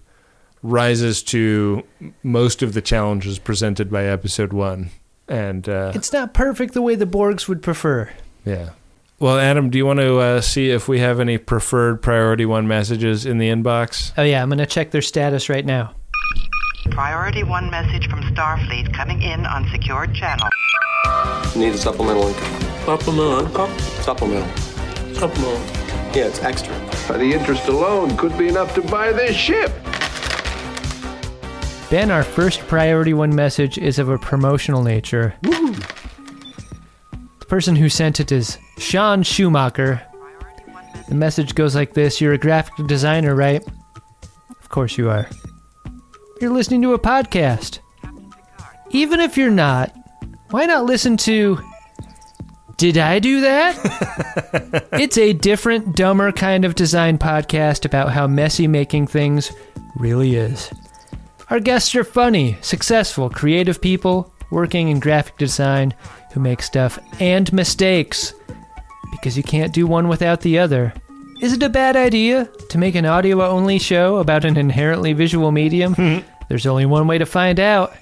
[0.62, 1.82] rises to
[2.22, 4.90] most of the challenges presented by episode one,
[5.28, 8.10] and uh, It's not perfect the way the Borgs would prefer.
[8.44, 8.70] yeah.
[9.20, 12.66] Well, Adam, do you want to uh, see if we have any preferred priority one
[12.66, 14.12] messages in the inbox?
[14.18, 15.94] Oh, yeah, I'm going to check their status right now.
[16.90, 20.48] Priority one message from Starfleet coming in on secured channel.
[21.56, 22.60] Need a supplemental income.
[22.84, 23.78] Supplemental income?
[23.78, 24.56] Supplemental.
[25.14, 25.83] Supplemental.
[26.14, 26.72] Yeah, it's extra.
[27.08, 29.72] The interest alone could be enough to buy this ship.
[31.90, 35.34] Ben, our first priority one message is of a promotional nature.
[35.42, 40.00] The person who sent it is Sean Schumacher.
[41.08, 43.66] The message goes like this You're a graphic designer, right?
[44.50, 45.28] Of course you are.
[46.40, 47.80] You're listening to a podcast.
[48.90, 49.92] Even if you're not,
[50.50, 51.58] why not listen to
[52.76, 54.88] Did I Do That?
[54.92, 59.52] it's a different, dumber kind of design podcast about how messy making things
[59.96, 60.72] really is.
[61.50, 65.94] Our guests are funny, successful, creative people working in graphic design
[66.32, 68.34] who make stuff and mistakes
[69.12, 70.92] because you can't do one without the other.
[71.40, 75.52] Is it a bad idea to make an audio only show about an inherently visual
[75.52, 75.94] medium?
[76.48, 77.94] There's only one way to find out.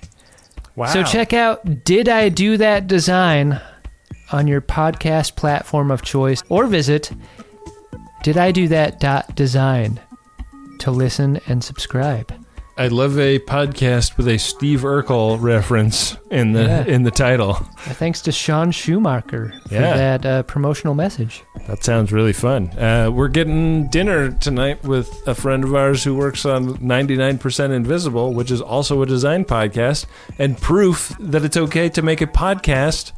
[0.76, 0.86] Wow.
[0.86, 3.60] So check out Did I Do That Design
[4.32, 7.10] on your podcast platform of choice or visit
[8.24, 10.00] dididothat.design
[10.78, 12.32] to listen and subscribe.
[12.78, 16.84] I love a podcast with a Steve Urkel reference in the Yeah.
[16.86, 17.50] in the title.
[17.50, 19.94] Uh, Thanks to Sean Schumacher for Yeah.
[19.94, 21.44] that uh, promotional message.
[21.68, 22.70] That sounds really fun.
[22.70, 28.32] Uh, we're getting dinner tonight with a friend of ours who works on 99% Invisible,
[28.32, 30.06] which is also a design podcast,
[30.38, 33.12] and proof that it's okay to make a podcast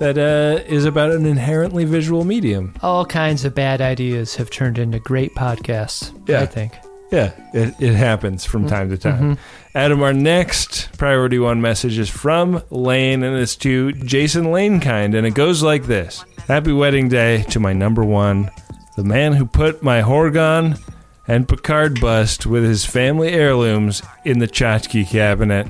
[0.00, 2.74] that uh, is about an inherently visual medium.
[2.82, 6.40] All kinds of bad ideas have turned into great podcasts, Yeah.
[6.40, 6.72] I think.
[7.12, 9.34] Yeah, it, it happens from time to time.
[9.34, 9.38] Mhm.
[9.74, 15.26] Adam, our next priority one message is from Lane, and it's to Jason Lanekind, and
[15.26, 18.50] it goes like this Happy wedding day to my number one,
[18.96, 20.80] the man who put my Horga'hn
[21.28, 25.66] and Picard bust with his family heirlooms in the tchotchke cabinet.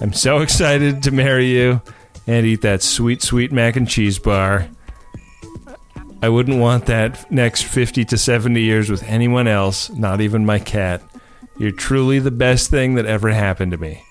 [0.00, 1.82] I'm so excited to marry you
[2.26, 4.68] and eat that sweet, sweet mac and cheese bar.
[6.22, 10.58] I wouldn't want that next 50 to 70 years with anyone else, not even my
[10.58, 11.02] cat.
[11.58, 14.02] You're truly the best thing that ever happened to me.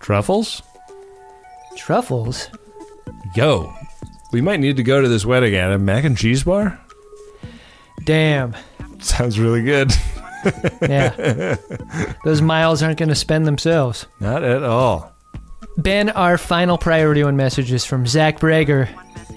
[0.00, 0.62] Truffles?
[1.76, 2.48] Truffles?
[3.34, 3.72] Yo,
[4.32, 5.84] we might need to go to this wedding, Adam.
[5.84, 6.78] Mac and cheese bar?
[8.04, 8.54] Damn.
[9.00, 9.92] Sounds really good.
[10.82, 11.56] Yeah.
[12.24, 14.06] Those miles aren't going to spend themselves.
[14.20, 15.13] Not at all.
[15.76, 18.88] Ben, our final priority one message is from Zach Brager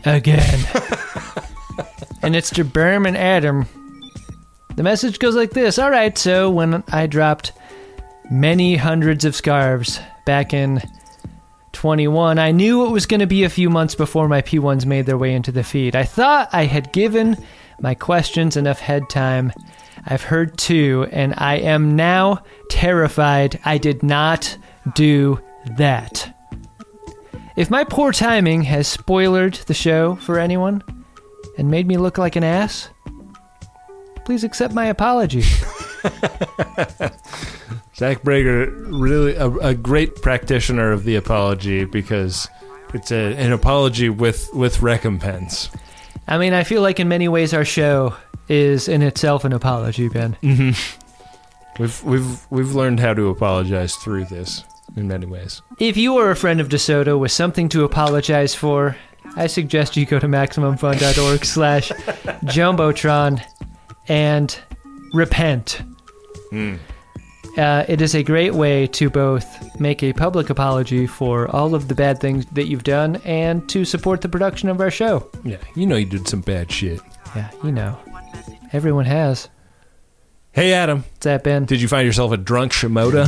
[0.05, 0.59] again.
[2.21, 3.65] and it's to Ben and Adam.
[4.75, 7.53] The message goes like this All right, so when I dropped
[8.29, 10.81] many hundreds of scarves back in
[11.73, 15.07] 21, I knew it was going to be a few months before my P1s made
[15.07, 15.95] their way into the feed.
[15.95, 17.37] I thought I had given
[17.79, 19.53] my questions enough head time.
[20.05, 24.57] I've heard two, and I am now terrified I did not
[24.93, 25.39] do
[25.75, 26.33] that.
[27.55, 30.83] If my poor timing has spoiled the show for anyone
[31.57, 32.89] and made me look like an ass,
[34.25, 35.41] please accept my apology.
[37.95, 42.47] Zach Brager, really a, a great practitioner of the apology because
[42.93, 45.71] it's a, an apology with, with recompense.
[46.27, 48.15] I mean, I feel like in many ways our show
[48.49, 50.37] is in itself an apology, Ben.
[50.43, 51.81] Mm-hmm.
[51.81, 54.63] We've we've we've learned how to apologize through this
[54.97, 55.61] in many ways.
[55.79, 58.95] If you are a friend of DeSoto with something to apologize for,
[59.35, 61.89] I suggest you go to MaximumFun.org slash
[62.45, 63.41] Jumbotron
[64.07, 64.57] and
[65.13, 65.81] repent.
[66.49, 66.75] Hmm.
[67.57, 71.87] Uh, it is a great way to both make a public apology for all of
[71.87, 75.27] the bad things that you've done and to support the production of our show.
[75.43, 76.99] Yeah, you know you did some bad shit.
[77.35, 77.97] Yeah, you know.
[78.73, 79.49] Everyone has.
[80.51, 81.65] Hey Adam, What's that, Ben?
[81.65, 83.25] did you find yourself a drunk Shimoda?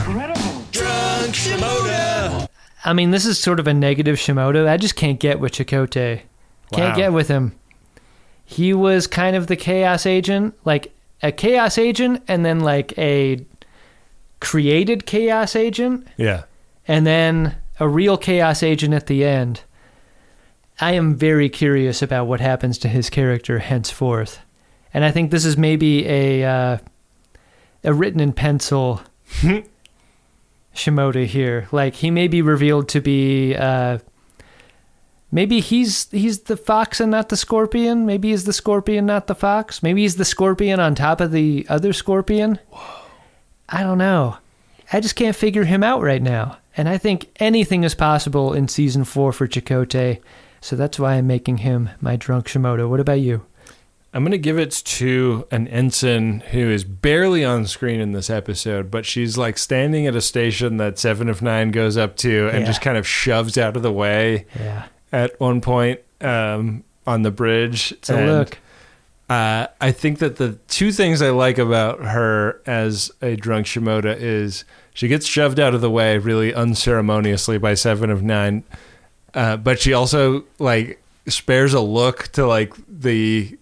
[1.32, 2.48] Drunk Shimoda.
[2.86, 4.68] I mean, this is sort of a negative Shimoda.
[4.68, 6.22] I just can't get with Chakotay.
[6.74, 6.96] Can't Wow.
[6.96, 7.54] get with him.
[8.46, 10.92] He was kind of the chaos agent, like
[11.22, 13.46] a chaos agent, and then like a
[14.40, 16.44] created chaos agent, Yeah.
[16.88, 19.62] and then a real chaos agent at the end.
[20.82, 24.40] I am very curious about what happens to his character henceforth,
[24.94, 26.78] and I think this is maybe a uh,
[27.84, 29.02] a written in pencil
[30.80, 31.68] Shimoda here.
[31.72, 34.00] Like he may be revealed to be uh
[35.32, 38.06] maybe he's he's the fox and not the scorpion.
[38.06, 39.84] Maybe he's the scorpion, not the fox.
[39.84, 42.60] Maybe he's the scorpion on top of the other scorpion.
[43.68, 44.38] I don't know.
[44.92, 46.58] I just can't figure him out right now.
[46.76, 50.22] And I think anything is possible in season four for Chakotay.
[50.62, 52.90] So that's why I'm making him my drunk Shimoda.
[52.90, 53.46] What about you?
[54.14, 58.30] I'm going to give it to an ensign who is barely on screen in this
[58.30, 62.48] episode, but she's like standing at a station that Seven of Nine goes up to
[62.50, 62.66] and Yeah.
[62.66, 64.86] just kind of shoves out of the way Yeah.
[65.12, 67.92] at one point um, on the bridge.
[67.92, 68.58] It's a look.
[69.30, 74.18] Uh, I think that the two things I like about her as a drunk Shimoda
[74.20, 74.66] is
[74.96, 78.64] she gets shoved out of the way really unceremoniously by Seven of Nine,
[79.36, 83.56] uh, but she also like spares a look to like the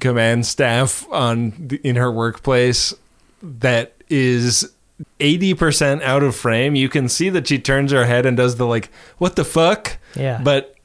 [0.00, 2.94] command staff on the, in her workplace
[3.42, 4.72] that is
[5.20, 6.74] 80% out of frame.
[6.74, 9.98] You can see that she turns her head and does the like what the fuck?
[10.14, 10.40] Yeah.
[10.42, 10.76] But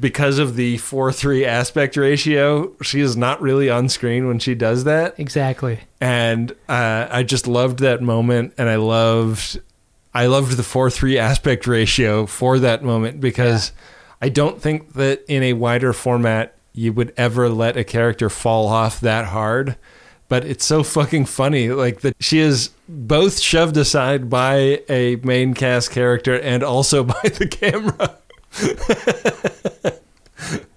[0.00, 4.84] because of the 4-3 aspect ratio, she is not really on screen when she does
[4.84, 5.18] that.
[5.18, 5.80] Exactly.
[6.00, 9.60] And uh, I just loved that moment and I loved
[10.14, 13.72] I loved the 4-3 aspect ratio for that moment because
[14.22, 18.66] I don't think that in a wider format you would ever let a character fall
[18.68, 19.76] off that hard.
[20.28, 25.54] But it's so fucking funny, like that she is both shoved aside by a main
[25.54, 28.16] cast character and also by the camera.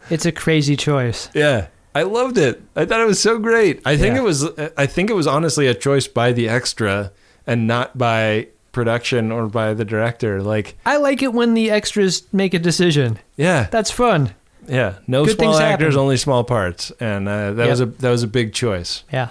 [0.10, 1.30] It's a crazy choice.
[1.34, 1.68] Yeah.
[1.94, 2.62] I loved it.
[2.76, 3.82] I thought it was so great.
[3.86, 4.22] I think Yeah.
[4.22, 4.46] it was
[4.78, 7.12] I think it was honestly a choice by the extra
[7.46, 10.42] and not by production or by the director.
[10.42, 13.18] Like, I like it when the extras make a decision.
[13.36, 13.68] yeah.
[13.72, 14.36] That's fun.
[14.68, 16.00] Yeah, no Good small things actors, happen.
[16.00, 17.70] only small parts, and uh, that Yep.
[17.70, 19.04] was a that was a big choice.
[19.12, 19.30] Yeah.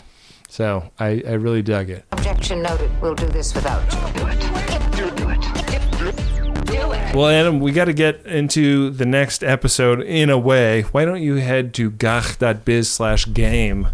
[0.48, 2.04] So I, I really dug it.
[2.12, 2.90] Objection noted.
[3.02, 4.00] We'll do this without you.
[4.16, 5.16] Do it.
[5.16, 6.66] Do it.
[6.66, 7.14] Do it.
[7.14, 10.82] Well, Adam, we got to get into the next episode in a way.
[10.92, 13.88] Why don't you head to gagh.biz slash game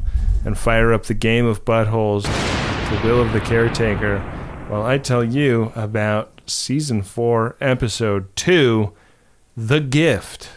[0.44, 4.20] and fire up the game of buttholes, the will of the caretaker,
[4.68, 8.92] while I tell you about season four, episode two,
[9.56, 10.50] The Gift.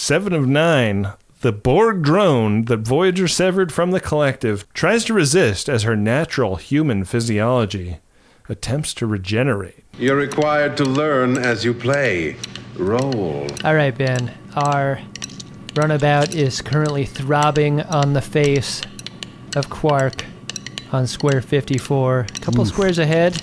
[0.00, 1.12] Seven of nine.
[1.40, 6.54] The Borg drone that Voyager severed from the collective tries to resist as her natural
[6.54, 7.98] human physiology
[8.48, 9.84] attempts to regenerate.
[9.98, 12.36] You're required to learn as you play.
[12.76, 13.48] Roll.
[13.64, 14.32] All right, Ben.
[14.54, 15.00] Our
[15.74, 18.80] runabout is currently throbbing on the face
[19.56, 20.24] of Quark
[20.92, 22.20] on square 54.
[22.20, 22.68] A couple Oof.
[22.68, 23.42] squares ahead,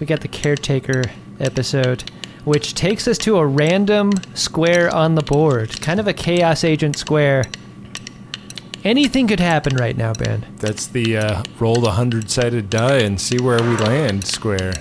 [0.00, 1.04] we got the caretaker
[1.38, 2.10] episode.
[2.46, 6.96] Which takes us to a random square on the board, kind of a chaos agent
[6.96, 7.44] square.
[8.84, 10.46] Anything could happen right now, Ben.
[10.58, 14.74] That's the uh, roll the hundred sided die and see where we land square.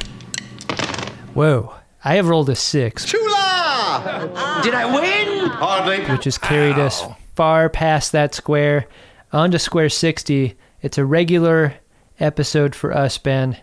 [1.34, 1.74] Whoa,
[2.04, 4.62] I have rolled a six, Chula!
[4.64, 5.50] Did I win?
[5.50, 6.06] Hardly.
[6.06, 7.04] which has carried us
[7.36, 8.88] far past that square
[9.34, 10.56] onto square 60.
[10.84, 11.74] It's a regular
[12.20, 13.58] episode for us, Ben.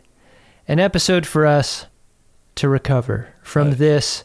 [0.67, 1.87] An episode for us
[2.57, 4.25] to recover from this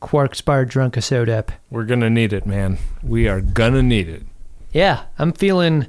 [0.00, 1.50] Quark's Bar Drunk Sodep.
[1.70, 2.78] We're gonna need it, man.
[3.02, 4.22] We are gonna need it.
[4.72, 5.86] Yeah, I'm feeling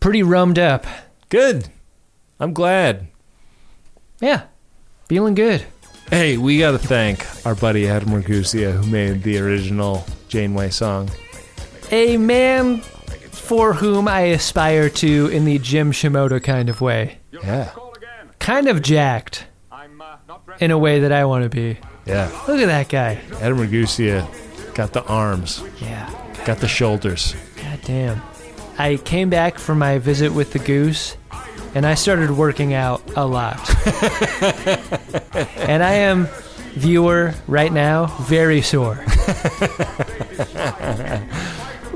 [0.00, 0.86] pretty rummed up.
[1.28, 1.68] Good.
[2.40, 3.08] I'm glad.
[4.20, 4.44] Yeah,
[5.08, 5.66] feeling good.
[6.10, 11.10] Hey, we gotta thank our buddy Adam Ragusea who made the original Janeway song.
[11.90, 12.80] A man
[13.30, 17.18] for whom I aspire to in the Jim Shimoda kind of way.
[17.30, 17.72] Yeah.
[18.38, 19.46] Kind of jacked
[20.60, 21.78] in a way that I want to be.
[22.06, 22.30] Yeah.
[22.46, 23.20] Look at that guy.
[23.40, 24.26] Adam Ragusea
[24.74, 25.62] got the arms.
[25.80, 26.10] Yeah.
[26.44, 27.34] Got the shoulders.
[27.56, 28.22] God damn.
[28.78, 31.16] I came back from my visit with the goose
[31.74, 33.58] and I started working out a lot.
[35.58, 36.28] and I am,
[36.74, 39.04] viewer, right now, very sore.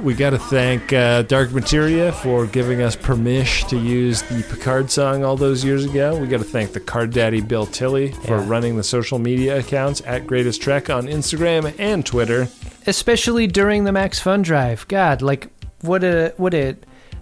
[0.03, 4.91] We got to thank uh, Dark Materia for giving us permission to use the Picard
[4.91, 6.17] song all those years ago.
[6.19, 8.49] We got to thank the Card Daddy Bill Tilley for Yeah.
[8.49, 12.49] running the social media accounts at Greatest Trek on Instagram and Twitter.
[12.85, 14.89] Especially during the Max Fun Drive.
[14.89, 15.49] God, like,
[15.83, 16.77] what a, what a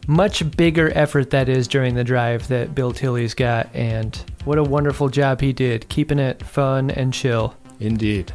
[0.07, 3.69] much bigger effort that is during the drive that Bill Tilley's got.
[3.75, 4.17] And
[4.47, 7.55] what a wonderful job he did, keeping it fun and chill.
[7.79, 8.33] Indeed.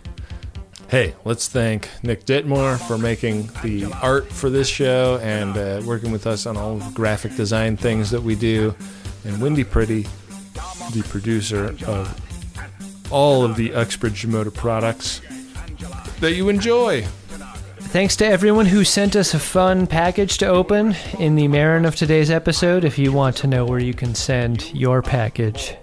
[0.88, 6.12] Hey, let's thank Nick Ditmore for making the art for this show and uh, working
[6.12, 8.76] with us on all the graphic design things that we do.
[9.26, 10.04] And Wendy Pretty,
[10.94, 15.22] the producer of all of the Uxbridge Shimoda products
[16.20, 17.06] that you enjoy.
[17.80, 21.96] Thanks to everyone who sent us a fun package to open in the Marin of
[21.96, 22.84] today's episode.
[22.84, 25.76] If you want to know where you can send your package,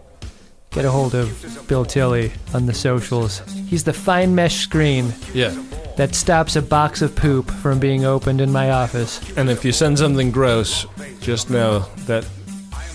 [0.72, 3.40] get a hold of Bill Tilley on the socials.
[3.66, 5.54] He's the fine mesh screen Yeah.
[5.96, 9.20] that stops a box of poop from being opened in my office.
[9.36, 10.86] And if you send something gross,
[11.20, 12.24] just know that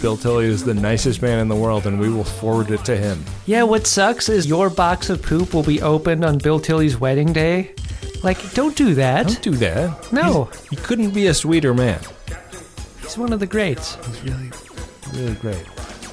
[0.01, 2.95] Bill Tilley is the nicest man in the world and we will forward it to
[2.97, 3.23] him.
[3.45, 7.33] Yeah, what sucks is your box of poop will be opened on Bill Tilley's wedding
[7.33, 7.73] day.
[8.23, 9.27] Like, don't do that.
[9.27, 10.11] Don't do that.
[10.11, 10.45] No.
[10.45, 11.99] He's- he couldn't be a sweeter man.
[13.01, 13.97] He's one of the greats.
[14.07, 14.51] He's really,
[15.13, 15.63] really great.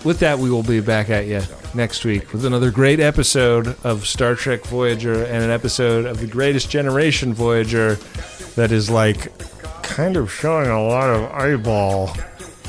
[0.05, 1.41] With that, we will be back at you
[1.75, 6.27] next week with another great episode of Star Trek Voyager and an episode of the
[6.27, 7.95] Greatest Generation Voyager
[8.55, 9.33] that is like
[9.83, 12.15] kind of showing a lot of eyeball.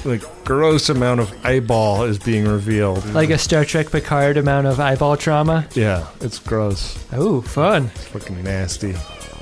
[0.05, 3.03] Like, gross amount of eyeball is being revealed.
[3.13, 5.67] Like a Star Trek Picard amount of eyeball trauma.
[5.73, 6.97] yeah, it's gross.
[7.11, 7.91] Oh, fun.
[7.95, 8.93] It's fucking nasty.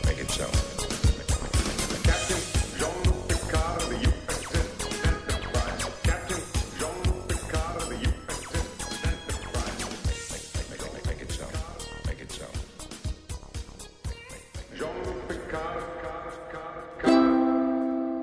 [0.06, 0.73] Make it so.